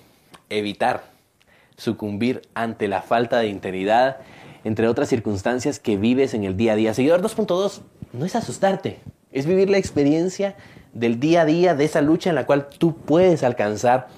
evitar 0.50 1.04
sucumbir 1.76 2.42
ante 2.54 2.88
la 2.88 3.02
falta 3.02 3.38
de 3.38 3.48
integridad, 3.48 4.18
entre 4.64 4.88
otras 4.88 5.08
circunstancias 5.08 5.78
que 5.78 5.96
vives 5.96 6.34
en 6.34 6.44
el 6.44 6.56
día 6.56 6.72
a 6.72 6.76
día. 6.76 6.94
Seguidor 6.94 7.22
2.2, 7.22 7.80
no 8.12 8.24
es 8.24 8.36
asustarte, 8.36 9.00
es 9.32 9.46
vivir 9.46 9.70
la 9.70 9.78
experiencia 9.78 10.56
del 10.92 11.18
día 11.18 11.42
a 11.42 11.44
día, 11.44 11.74
de 11.74 11.84
esa 11.84 12.02
lucha 12.02 12.30
en 12.30 12.36
la 12.36 12.46
cual 12.46 12.68
tú 12.68 12.96
puedes 12.96 13.42
alcanzar 13.42 14.08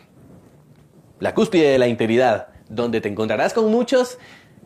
la 1.20 1.34
cúspide 1.34 1.70
de 1.70 1.78
la 1.78 1.88
integridad, 1.88 2.48
donde 2.68 3.00
te 3.00 3.08
encontrarás 3.08 3.54
con 3.54 3.70
muchos 3.70 4.18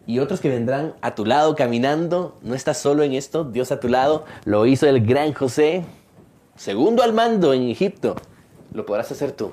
y 0.07 0.21
otros 0.21 0.41
que 0.41 0.49
vendrán 0.49 0.95
a 1.03 1.15
tu 1.15 1.27
lado 1.27 1.55
caminando. 1.55 2.39
No 2.43 2.55
estás 2.55 2.79
solo 2.79 3.03
en 3.03 3.13
esto, 3.13 3.45
Dios 3.45 3.71
a 3.71 3.79
tu 3.79 3.89
lado. 3.89 4.25
Lo 4.45 4.65
hizo 4.65 4.87
el 4.87 5.05
gran 5.05 5.35
José, 5.35 5.85
segundo 6.57 7.03
al 7.03 7.13
mando 7.13 7.53
en 7.53 7.69
Egipto. 7.69 8.17
Lo 8.73 8.85
podrás 8.87 9.11
hacer 9.11 9.33
tú. 9.33 9.51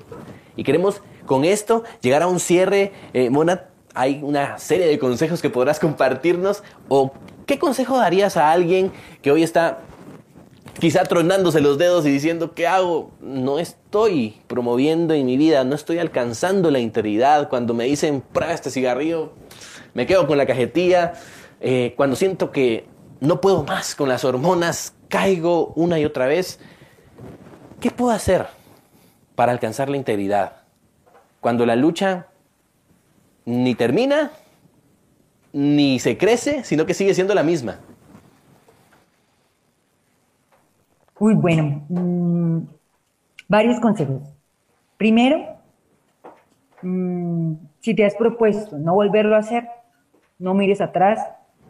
Y 0.56 0.64
queremos 0.64 1.02
con 1.24 1.44
esto 1.44 1.84
llegar 2.00 2.22
a 2.22 2.26
un 2.26 2.40
cierre. 2.40 2.92
Eh, 3.12 3.30
Mona, 3.30 3.64
hay 3.94 4.20
una 4.22 4.58
serie 4.58 4.86
de 4.86 4.98
consejos 4.98 5.40
que 5.40 5.50
podrás 5.50 5.80
compartirnos. 5.80 6.62
¿O 6.88 7.12
qué 7.46 7.58
consejo 7.58 7.96
darías 7.96 8.36
a 8.36 8.52
alguien 8.52 8.92
que 9.22 9.30
hoy 9.30 9.42
está 9.42 9.80
quizá 10.78 11.04
tronándose 11.04 11.60
los 11.60 11.78
dedos 11.78 12.04
y 12.06 12.10
diciendo, 12.10 12.52
¿qué 12.54 12.66
hago? 12.66 13.10
No 13.20 13.58
estoy 13.58 14.36
promoviendo 14.46 15.14
en 15.14 15.24
mi 15.26 15.36
vida, 15.36 15.64
no 15.64 15.74
estoy 15.74 15.98
alcanzando 15.98 16.70
la 16.70 16.78
integridad. 16.78 17.48
Cuando 17.48 17.74
me 17.74 17.84
dicen, 17.84 18.22
prueba 18.32 18.52
este 18.52 18.70
cigarrillo, 18.70 19.32
me 19.94 20.06
quedo 20.06 20.26
con 20.26 20.38
la 20.38 20.46
cajetilla. 20.46 21.14
Eh, 21.60 21.94
cuando 21.96 22.16
siento 22.16 22.50
que 22.50 22.86
no 23.20 23.40
puedo 23.40 23.64
más 23.64 23.94
con 23.94 24.08
las 24.08 24.24
hormonas, 24.24 24.94
caigo 25.08 25.72
una 25.74 25.98
y 25.98 26.04
otra 26.04 26.26
vez. 26.26 26.58
¿Qué 27.80 27.90
puedo 27.90 28.10
hacer 28.10 28.46
para 29.36 29.52
alcanzar 29.52 29.88
la 29.88 29.96
integridad? 29.96 30.62
Cuando 31.40 31.64
la 31.64 31.76
lucha 31.76 32.26
ni 33.44 33.76
termina, 33.76 34.32
ni 35.52 35.98
se 36.00 36.18
crece, 36.18 36.64
sino 36.64 36.84
que 36.84 36.94
sigue 36.94 37.14
siendo 37.14 37.34
la 37.34 37.44
misma. 37.44 37.78
Uy, 41.18 41.34
bueno, 41.34 41.82
mm, 41.88 42.58
varios 43.48 43.80
consejos. 43.80 44.22
Primero, 44.98 45.56
mm, 46.82 47.54
si 47.80 47.94
te 47.94 48.04
has 48.04 48.14
propuesto 48.16 48.76
no 48.76 48.94
volverlo 48.94 49.36
a 49.36 49.38
hacer, 49.38 49.66
no 50.38 50.52
mires 50.52 50.80
atrás, 50.80 51.20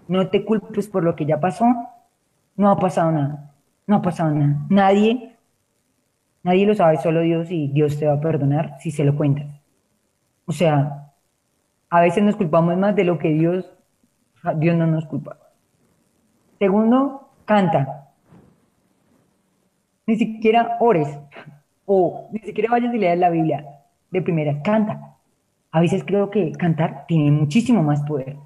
no 0.09 0.29
te 0.29 0.45
culpes 0.45 0.89
por 0.89 1.05
lo 1.05 1.15
que 1.15 1.27
ya 1.27 1.39
pasó, 1.39 1.67
no 2.57 2.71
ha 2.71 2.79
pasado 2.79 3.13
nada, 3.13 3.53
no 3.87 3.97
ha 3.97 4.03
pasado 4.03 4.31
nada. 4.31 4.57
Nadie, 4.69 5.36
nadie 6.47 6.65
lo 6.65 6.75
sabe, 6.75 6.97
solo 6.99 7.21
Dios 7.21 7.51
y 7.51 7.69
Dios 7.69 7.99
te 7.99 8.07
va 8.07 8.15
a 8.15 8.21
perdonar 8.21 8.77
si 8.79 8.93
se 8.93 9.05
lo 9.05 9.17
cuentas. 9.17 9.47
O 10.47 10.53
sea, 10.53 11.11
a 11.91 12.01
veces 12.01 12.23
nos 12.23 12.37
culpamos 12.37 12.77
más 12.77 12.95
de 12.95 13.03
lo 13.03 13.19
que 13.19 13.31
Dios, 13.31 13.69
Dios 14.57 14.77
no 14.77 14.87
nos 14.87 15.07
culpa. 15.07 15.37
Segundo, 16.61 17.29
canta 17.45 18.05
ni 20.07 20.17
siquiera 20.17 20.77
ores 20.79 21.09
o 21.85 22.29
ni 22.31 22.39
siquiera 22.39 22.71
vayas 22.71 22.95
y 22.95 22.99
leas 22.99 23.19
la 23.19 23.29
Biblia 23.29 23.67
de 24.11 24.23
primera, 24.23 24.63
canta. 24.63 25.17
A 25.73 25.81
veces 25.81 26.05
creo 26.07 26.31
que 26.31 26.53
cantar 26.53 27.07
tiene 27.09 27.33
muchísimo 27.33 27.83
más 27.83 28.03
poder. 28.03 28.37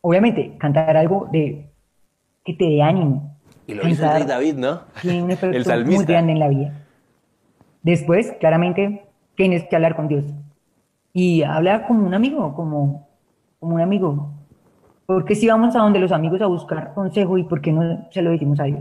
Obviamente, 0.00 0.56
cantar 0.58 0.96
algo 0.96 1.28
de 1.32 1.72
que 2.44 2.54
te 2.54 2.64
dé 2.64 2.82
ánimo, 2.82 3.36
Y 3.66 3.74
lo 3.74 3.86
hizo 3.86 4.10
el 4.14 4.26
David, 4.26 4.54
¿no? 4.54 4.82
Tiene 5.00 5.22
un 5.24 5.30
efecto 5.32 5.84
muy 5.84 6.04
grande 6.04 6.32
en 6.32 6.38
la 6.38 6.48
vida. 6.48 6.81
Después, 7.82 8.32
claramente, 8.38 9.04
tienes 9.34 9.64
que 9.64 9.76
hablar 9.76 9.96
con 9.96 10.08
Dios. 10.08 10.24
Y 11.12 11.42
hablar 11.42 11.86
como 11.86 12.06
un 12.06 12.14
amigo, 12.14 12.54
como, 12.54 13.08
como 13.58 13.74
un 13.74 13.80
amigo. 13.80 14.32
Porque 15.06 15.34
si 15.34 15.48
vamos 15.48 15.74
a 15.76 15.80
donde 15.80 15.98
los 15.98 16.12
amigos 16.12 16.40
a 16.40 16.46
buscar 16.46 16.94
consejo 16.94 17.36
y 17.38 17.44
por 17.44 17.60
qué 17.60 17.72
no 17.72 18.08
se 18.10 18.22
lo 18.22 18.30
decimos 18.30 18.60
a 18.60 18.64
Dios. 18.64 18.80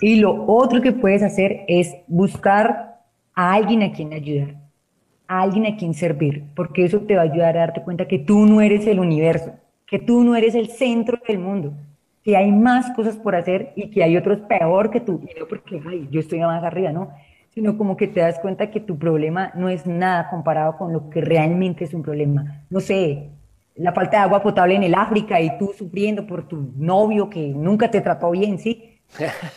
Y 0.00 0.16
lo 0.16 0.44
otro 0.46 0.80
que 0.80 0.92
puedes 0.92 1.22
hacer 1.22 1.64
es 1.66 1.96
buscar 2.06 3.00
a 3.34 3.52
alguien 3.54 3.82
a 3.82 3.92
quien 3.92 4.12
ayudar, 4.12 4.54
a 5.26 5.42
alguien 5.42 5.66
a 5.66 5.76
quien 5.76 5.94
servir, 5.94 6.44
porque 6.54 6.84
eso 6.84 7.00
te 7.00 7.16
va 7.16 7.22
a 7.22 7.24
ayudar 7.24 7.56
a 7.56 7.60
darte 7.60 7.82
cuenta 7.82 8.06
que 8.06 8.18
tú 8.18 8.46
no 8.46 8.60
eres 8.60 8.86
el 8.86 9.00
universo, 9.00 9.52
que 9.86 9.98
tú 9.98 10.22
no 10.22 10.36
eres 10.36 10.54
el 10.54 10.68
centro 10.68 11.18
del 11.26 11.38
mundo, 11.38 11.72
que 12.22 12.36
hay 12.36 12.52
más 12.52 12.90
cosas 12.94 13.16
por 13.16 13.34
hacer 13.34 13.72
y 13.76 13.90
que 13.90 14.02
hay 14.02 14.16
otros 14.16 14.38
peor 14.40 14.90
que 14.90 15.00
tú. 15.00 15.20
No 15.38 15.46
porque 15.48 15.80
ay, 15.86 16.08
yo 16.10 16.20
estoy 16.20 16.40
más 16.40 16.62
arriba, 16.62 16.92
no, 16.92 17.10
sino 17.56 17.78
como 17.78 17.96
que 17.96 18.06
te 18.06 18.20
das 18.20 18.38
cuenta 18.38 18.70
que 18.70 18.80
tu 18.80 18.98
problema 18.98 19.50
no 19.54 19.70
es 19.70 19.86
nada 19.86 20.28
comparado 20.28 20.76
con 20.76 20.92
lo 20.92 21.08
que 21.08 21.22
realmente 21.22 21.84
es 21.84 21.94
un 21.94 22.02
problema. 22.02 22.66
No 22.68 22.80
sé, 22.80 23.30
la 23.76 23.92
falta 23.92 24.18
de 24.18 24.24
agua 24.24 24.42
potable 24.42 24.74
en 24.74 24.82
el 24.82 24.94
África 24.94 25.40
y 25.40 25.56
tú 25.56 25.72
sufriendo 25.74 26.26
por 26.26 26.46
tu 26.46 26.74
novio 26.76 27.30
que 27.30 27.54
nunca 27.54 27.90
te 27.90 28.02
trató 28.02 28.30
bien, 28.32 28.58
¿sí? 28.58 28.98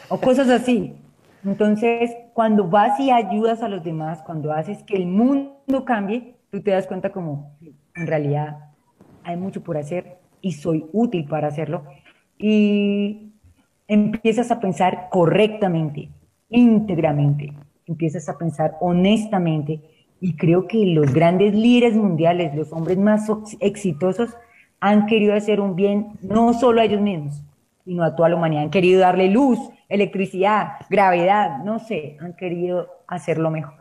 O 0.07 0.17
cosas 0.21 0.49
así. 0.49 0.95
Entonces, 1.43 2.12
cuando 2.33 2.69
vas 2.69 2.97
y 3.01 3.12
ayudas 3.12 3.62
a 3.63 3.67
los 3.67 3.83
demás, 3.83 4.21
cuando 4.25 4.53
haces 4.53 4.81
que 4.83 4.95
el 4.95 5.05
mundo 5.05 5.83
cambie, 5.83 6.35
tú 6.51 6.62
te 6.62 6.71
das 6.71 6.88
cuenta 6.88 7.09
como, 7.09 7.57
en 7.95 8.07
realidad, 8.07 8.59
hay 9.25 9.35
mucho 9.35 9.62
por 9.62 9.75
hacer 9.75 10.19
y 10.39 10.53
soy 10.53 10.85
útil 10.93 11.25
para 11.25 11.49
hacerlo. 11.49 11.83
Y 12.38 13.33
empiezas 13.89 14.51
a 14.51 14.62
pensar 14.62 15.09
correctamente, 15.12 16.07
íntegramente, 16.47 17.51
empiezas 17.89 18.30
a 18.30 18.38
pensar 18.38 18.78
honestamente 18.80 19.82
y 20.21 20.36
creo 20.36 20.67
que 20.67 20.86
los 20.86 21.13
grandes 21.13 21.54
líderes 21.54 21.95
mundiales, 21.95 22.56
los 22.56 22.71
hombres 22.71 22.97
más 22.97 23.28
exitosos, 23.60 24.30
han 24.80 25.08
querido 25.08 25.34
hacer 25.34 25.60
un 25.60 25.75
bien 25.75 26.13
no 26.21 26.54
solo 26.54 26.82
a 26.82 26.86
ellos 26.86 27.02
mismos, 27.02 27.41
sino 27.84 28.04
a 28.04 28.15
toda 28.15 28.30
la 28.30 28.36
humanidad. 28.36 28.63
Han 28.63 28.69
querido 28.69 29.02
darle 29.02 29.30
luz, 29.30 29.60
electricidad, 29.89 30.73
gravedad, 30.89 31.63
no 31.63 31.80
sé, 31.80 32.17
han 32.21 32.36
querido 32.36 32.88
hacerlo 33.08 33.49
mejor. 33.49 33.80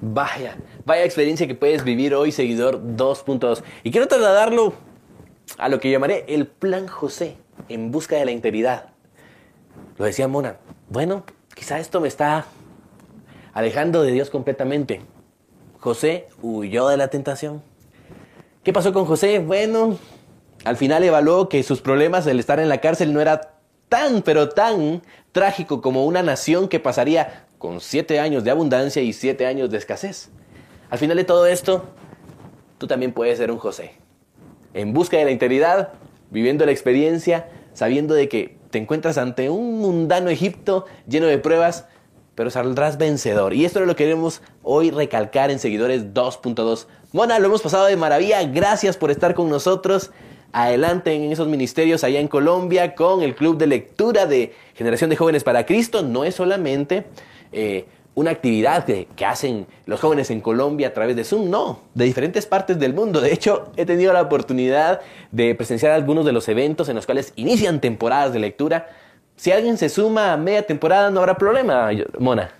Vaya, 0.00 0.56
vaya 0.86 1.04
experiencia 1.04 1.46
que 1.46 1.54
puedes 1.54 1.84
vivir 1.84 2.14
hoy, 2.14 2.32
seguidor 2.32 2.82
2.2. 2.96 3.62
Y 3.82 3.90
quiero 3.90 4.08
trasladarlo 4.08 4.72
a 5.58 5.68
lo 5.68 5.78
que 5.78 5.90
llamaré 5.90 6.24
el 6.28 6.46
plan 6.46 6.86
José 6.86 7.36
en 7.68 7.90
busca 7.90 8.16
de 8.16 8.24
la 8.24 8.30
integridad. 8.30 8.86
Lo 9.98 10.06
decía 10.06 10.26
Mona, 10.26 10.56
bueno, 10.88 11.24
quizá 11.54 11.78
esto 11.78 12.00
me 12.00 12.08
está 12.08 12.46
alejando 13.52 14.02
de 14.02 14.12
Dios 14.12 14.30
completamente. 14.30 15.02
José 15.78 16.28
huyó 16.42 16.88
de 16.88 16.96
la 16.96 17.08
tentación. 17.08 17.62
¿Qué 18.62 18.72
pasó 18.72 18.92
con 18.92 19.06
José? 19.06 19.38
Bueno, 19.38 19.98
al 20.64 20.76
final 20.76 21.02
evaluó 21.02 21.48
que 21.48 21.62
sus 21.62 21.80
problemas, 21.80 22.26
el 22.26 22.38
estar 22.38 22.60
en 22.60 22.68
la 22.68 22.80
cárcel, 22.80 23.12
no 23.12 23.20
era 23.20 23.54
tan, 23.88 24.22
pero 24.22 24.50
tan 24.50 25.02
trágico 25.32 25.80
como 25.80 26.04
una 26.04 26.22
nación 26.22 26.68
que 26.68 26.80
pasaría 26.80 27.46
con 27.58 27.80
siete 27.80 28.20
años 28.20 28.44
de 28.44 28.50
abundancia 28.50 29.02
y 29.02 29.12
siete 29.12 29.46
años 29.46 29.70
de 29.70 29.78
escasez. 29.78 30.30
Al 30.90 30.98
final 30.98 31.16
de 31.16 31.24
todo 31.24 31.46
esto, 31.46 31.84
tú 32.78 32.86
también 32.86 33.12
puedes 33.12 33.38
ser 33.38 33.50
un 33.50 33.58
José. 33.58 33.92
En 34.74 34.92
busca 34.92 35.16
de 35.16 35.24
la 35.24 35.30
integridad, 35.30 35.92
viviendo 36.30 36.66
la 36.66 36.72
experiencia, 36.72 37.48
sabiendo 37.72 38.14
de 38.14 38.28
que 38.28 38.58
te 38.70 38.78
encuentras 38.78 39.18
ante 39.18 39.50
un 39.50 39.78
mundano 39.78 40.30
Egipto 40.30 40.86
lleno 41.08 41.26
de 41.26 41.38
pruebas, 41.38 41.86
pero 42.40 42.48
saldrás 42.48 42.96
vencedor. 42.96 43.52
Y 43.52 43.66
esto 43.66 43.80
es 43.80 43.86
lo 43.86 43.94
que 43.94 44.04
queremos 44.04 44.40
hoy 44.62 44.90
recalcar 44.90 45.50
en 45.50 45.58
Seguidores 45.58 46.14
2.2. 46.14 46.86
Mona, 47.12 47.38
lo 47.38 47.48
hemos 47.48 47.60
pasado 47.60 47.84
de 47.84 47.98
maravilla. 47.98 48.42
Gracias 48.44 48.96
por 48.96 49.10
estar 49.10 49.34
con 49.34 49.50
nosotros. 49.50 50.10
Adelante 50.50 51.12
en 51.12 51.30
esos 51.30 51.48
ministerios 51.48 52.02
allá 52.02 52.18
en 52.18 52.28
Colombia 52.28 52.94
con 52.94 53.20
el 53.20 53.34
Club 53.34 53.58
de 53.58 53.66
Lectura 53.66 54.24
de 54.24 54.54
Generación 54.72 55.10
de 55.10 55.16
Jóvenes 55.16 55.44
para 55.44 55.66
Cristo. 55.66 56.00
No 56.00 56.24
es 56.24 56.34
solamente 56.34 57.04
eh, 57.52 57.84
una 58.14 58.30
actividad 58.30 58.86
que, 58.86 59.06
que, 59.14 59.26
hacen 59.26 59.66
los 59.84 60.00
jóvenes 60.00 60.30
en 60.30 60.40
Colombia 60.40 60.88
a 60.88 60.94
través 60.94 61.16
de 61.16 61.24
Zoom, 61.24 61.50
no, 61.50 61.80
de 61.92 62.06
diferentes 62.06 62.46
partes 62.46 62.78
del 62.78 62.94
mundo. 62.94 63.20
De 63.20 63.34
hecho, 63.34 63.70
he 63.76 63.84
tenido 63.84 64.14
la 64.14 64.22
oportunidad 64.22 65.02
de 65.30 65.54
presenciar 65.54 65.92
algunos 65.92 66.24
de 66.24 66.32
los 66.32 66.48
eventos 66.48 66.88
en 66.88 66.96
los 66.96 67.04
cuales 67.04 67.34
inician 67.36 67.82
temporadas 67.82 68.32
de 68.32 68.38
lectura 68.38 68.88
si 69.40 69.50
alguien 69.50 69.78
se 69.78 69.88
suma 69.88 70.34
a 70.34 70.36
media 70.36 70.66
temporada, 70.66 71.10
no 71.10 71.20
habrá 71.20 71.34
problema, 71.34 71.88
Mona. 72.18 72.50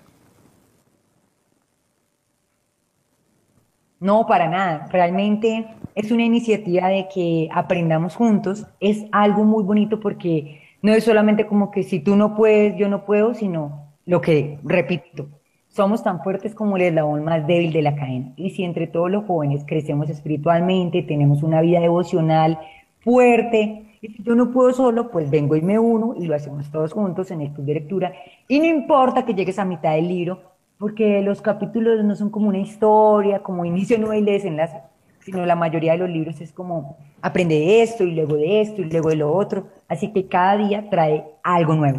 No, 3.99 4.27
para 4.27 4.49
nada. 4.49 4.89
Realmente 4.91 5.67
es 5.95 6.11
una 6.11 6.23
iniciativa 6.23 6.89
de 6.89 7.07
que 7.15 7.51
aprendamos 7.53 8.17
juntos. 8.17 8.67
Es 8.81 9.05
algo 9.13 9.45
muy 9.45 9.63
bonito 9.63 10.01
porque 10.01 10.63
no 10.81 10.95
es 10.95 11.05
solamente 11.05 11.47
como 11.47 11.71
que 11.71 11.83
si 11.83 12.01
tú 12.01 12.17
no 12.17 12.35
puedes, 12.35 12.75
yo 12.79 12.89
no 12.89 13.05
puedo, 13.05 13.35
sino 13.35 13.93
lo 14.07 14.23
que, 14.23 14.59
repito, 14.65 15.29
somos 15.69 16.03
tan 16.03 16.23
fuertes 16.23 16.55
como 16.55 16.79
el 16.79 16.85
eslabón 16.85 17.25
más 17.25 17.47
débil 17.47 17.75
de 17.75 17.83
la 17.83 17.95
cadena. 17.95 18.33
Y 18.37 18.53
si 18.53 18.65
entre 18.65 18.87
todos 18.87 19.11
los 19.11 19.27
jóvenes 19.27 19.65
crecemos 19.67 20.09
espiritualmente, 20.09 21.03
tenemos 21.03 21.43
una 21.43 21.61
vida 21.61 21.81
devocional 21.81 22.59
fuerte, 23.01 23.90
y 24.03 24.09
si 24.09 24.23
yo 24.23 24.35
no 24.35 24.51
puedo 24.51 24.73
solo, 24.73 25.11
pues 25.11 25.31
vengo 25.31 25.57
y 25.57 25.61
me 25.63 25.79
uno 25.79 26.15
y 26.19 26.25
lo 26.27 26.35
hacemos 26.35 26.71
todos 26.71 26.93
juntos 26.93 27.31
en 27.31 27.43
el 27.43 27.53
club 27.53 27.67
de 27.67 27.75
lectura. 27.75 28.13
Y 28.49 28.59
no 28.59 28.65
importa 28.65 29.27
que 29.27 29.35
llegues 29.35 29.59
a 29.59 29.65
mitad 29.67 29.95
del 29.95 30.09
libro, 30.09 30.41
porque 30.79 31.21
los 31.21 31.43
capítulos 31.43 32.03
no 32.03 32.17
son 32.17 32.31
como 32.31 32.49
una 32.49 32.59
historia, 32.59 33.43
como 33.43 33.67
inicio, 33.67 33.99
no 33.99 34.15
y 34.15 34.23
desenlace, 34.23 34.79
sino 35.21 35.45
la 35.45 35.55
mayoría 35.55 35.93
de 35.93 35.99
los 35.99 36.09
libros 36.09 36.41
es 36.41 36.53
como 36.53 36.97
aprende 37.21 37.57
de 37.57 37.83
esto 37.83 38.05
y 38.05 38.13
luego 38.13 38.37
de 38.37 38.63
esto 38.63 38.81
y 38.81 38.85
luego 38.85 39.11
de 39.11 39.17
lo 39.17 39.33
otro. 39.33 39.67
Así 39.87 40.11
que 40.13 40.27
cada 40.27 40.57
día 40.57 40.89
trae 40.89 41.25
algo 41.43 41.75
nuevo. 41.75 41.99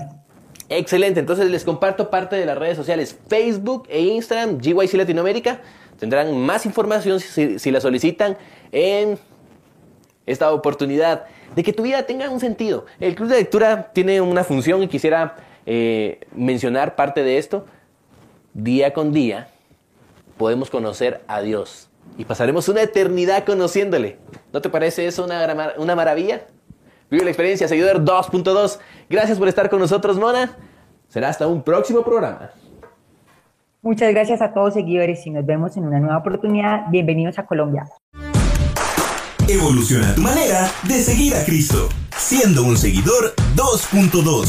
Excelente, 0.70 1.20
entonces 1.20 1.52
les 1.52 1.64
comparto 1.64 2.10
parte 2.10 2.36
de 2.36 2.46
las 2.48 2.58
redes 2.58 2.78
sociales 2.78 3.20
Facebook 3.28 3.84
e 3.90 4.02
Instagram, 4.02 4.58
GYC 4.58 4.94
Latinoamérica. 4.94 5.62
Tendrán 6.00 6.36
más 6.36 6.66
información 6.66 7.20
si, 7.20 7.60
si 7.60 7.70
la 7.70 7.80
solicitan 7.80 8.38
en 8.72 9.20
esta 10.32 10.52
oportunidad 10.52 11.26
de 11.56 11.64
que 11.64 11.74
tu 11.74 11.84
vida 11.84 12.04
tenga 12.04 12.30
un 12.30 12.40
sentido. 12.40 12.86
El 13.00 13.16
club 13.16 13.30
de 13.30 13.38
lectura 13.38 13.92
tiene 13.94 14.22
una 14.22 14.44
función 14.44 14.84
y 14.84 14.88
quisiera 14.88 15.36
eh, 15.66 16.22
mencionar 16.34 16.96
parte 16.96 17.24
de 17.24 17.38
esto. 17.38 17.66
Día 18.54 18.94
con 18.94 19.14
día 19.14 19.48
podemos 20.38 20.70
conocer 20.70 21.22
a 21.28 21.42
Dios 21.42 21.90
y 22.18 22.26
pasaremos 22.26 22.68
una 22.68 22.82
eternidad 22.82 23.46
conociéndole. 23.46 24.18
¿No 24.52 24.62
te 24.62 24.70
parece 24.70 25.06
eso 25.06 25.24
una, 25.24 25.74
una 25.78 25.96
maravilla? 25.96 26.42
Vive 27.10 27.24
la 27.24 27.30
experiencia, 27.30 27.68
seguidor 27.68 28.04
2.2. 28.04 28.80
Gracias 29.10 29.38
por 29.38 29.48
estar 29.48 29.70
con 29.70 29.80
nosotros, 29.80 30.18
Mona. 30.18 30.58
Será 31.08 31.30
hasta 31.30 31.46
un 31.46 31.62
próximo 31.62 32.04
programa. 32.04 32.52
Muchas 33.82 34.14
gracias 34.14 34.42
a 34.42 34.54
todos 34.54 34.76
seguidores 34.76 35.26
y 35.26 35.32
nos 35.32 35.46
vemos 35.46 35.76
en 35.76 35.86
una 35.86 36.00
nueva 36.00 36.18
oportunidad. 36.18 36.86
Bienvenidos 36.90 37.38
a 37.40 37.46
Colombia. 37.46 37.86
Evoluciona 39.52 40.16
tu 40.16 40.22
manera 40.22 40.74
de 40.84 41.04
seguir 41.04 41.36
a 41.36 41.44
Cristo, 41.44 41.90
siendo 42.18 42.64
un 42.64 42.78
seguidor 42.78 43.36
2.2. 43.58 44.48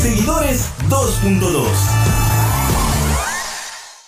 Seguidores 0.00 0.62
2.2. 0.88 2.25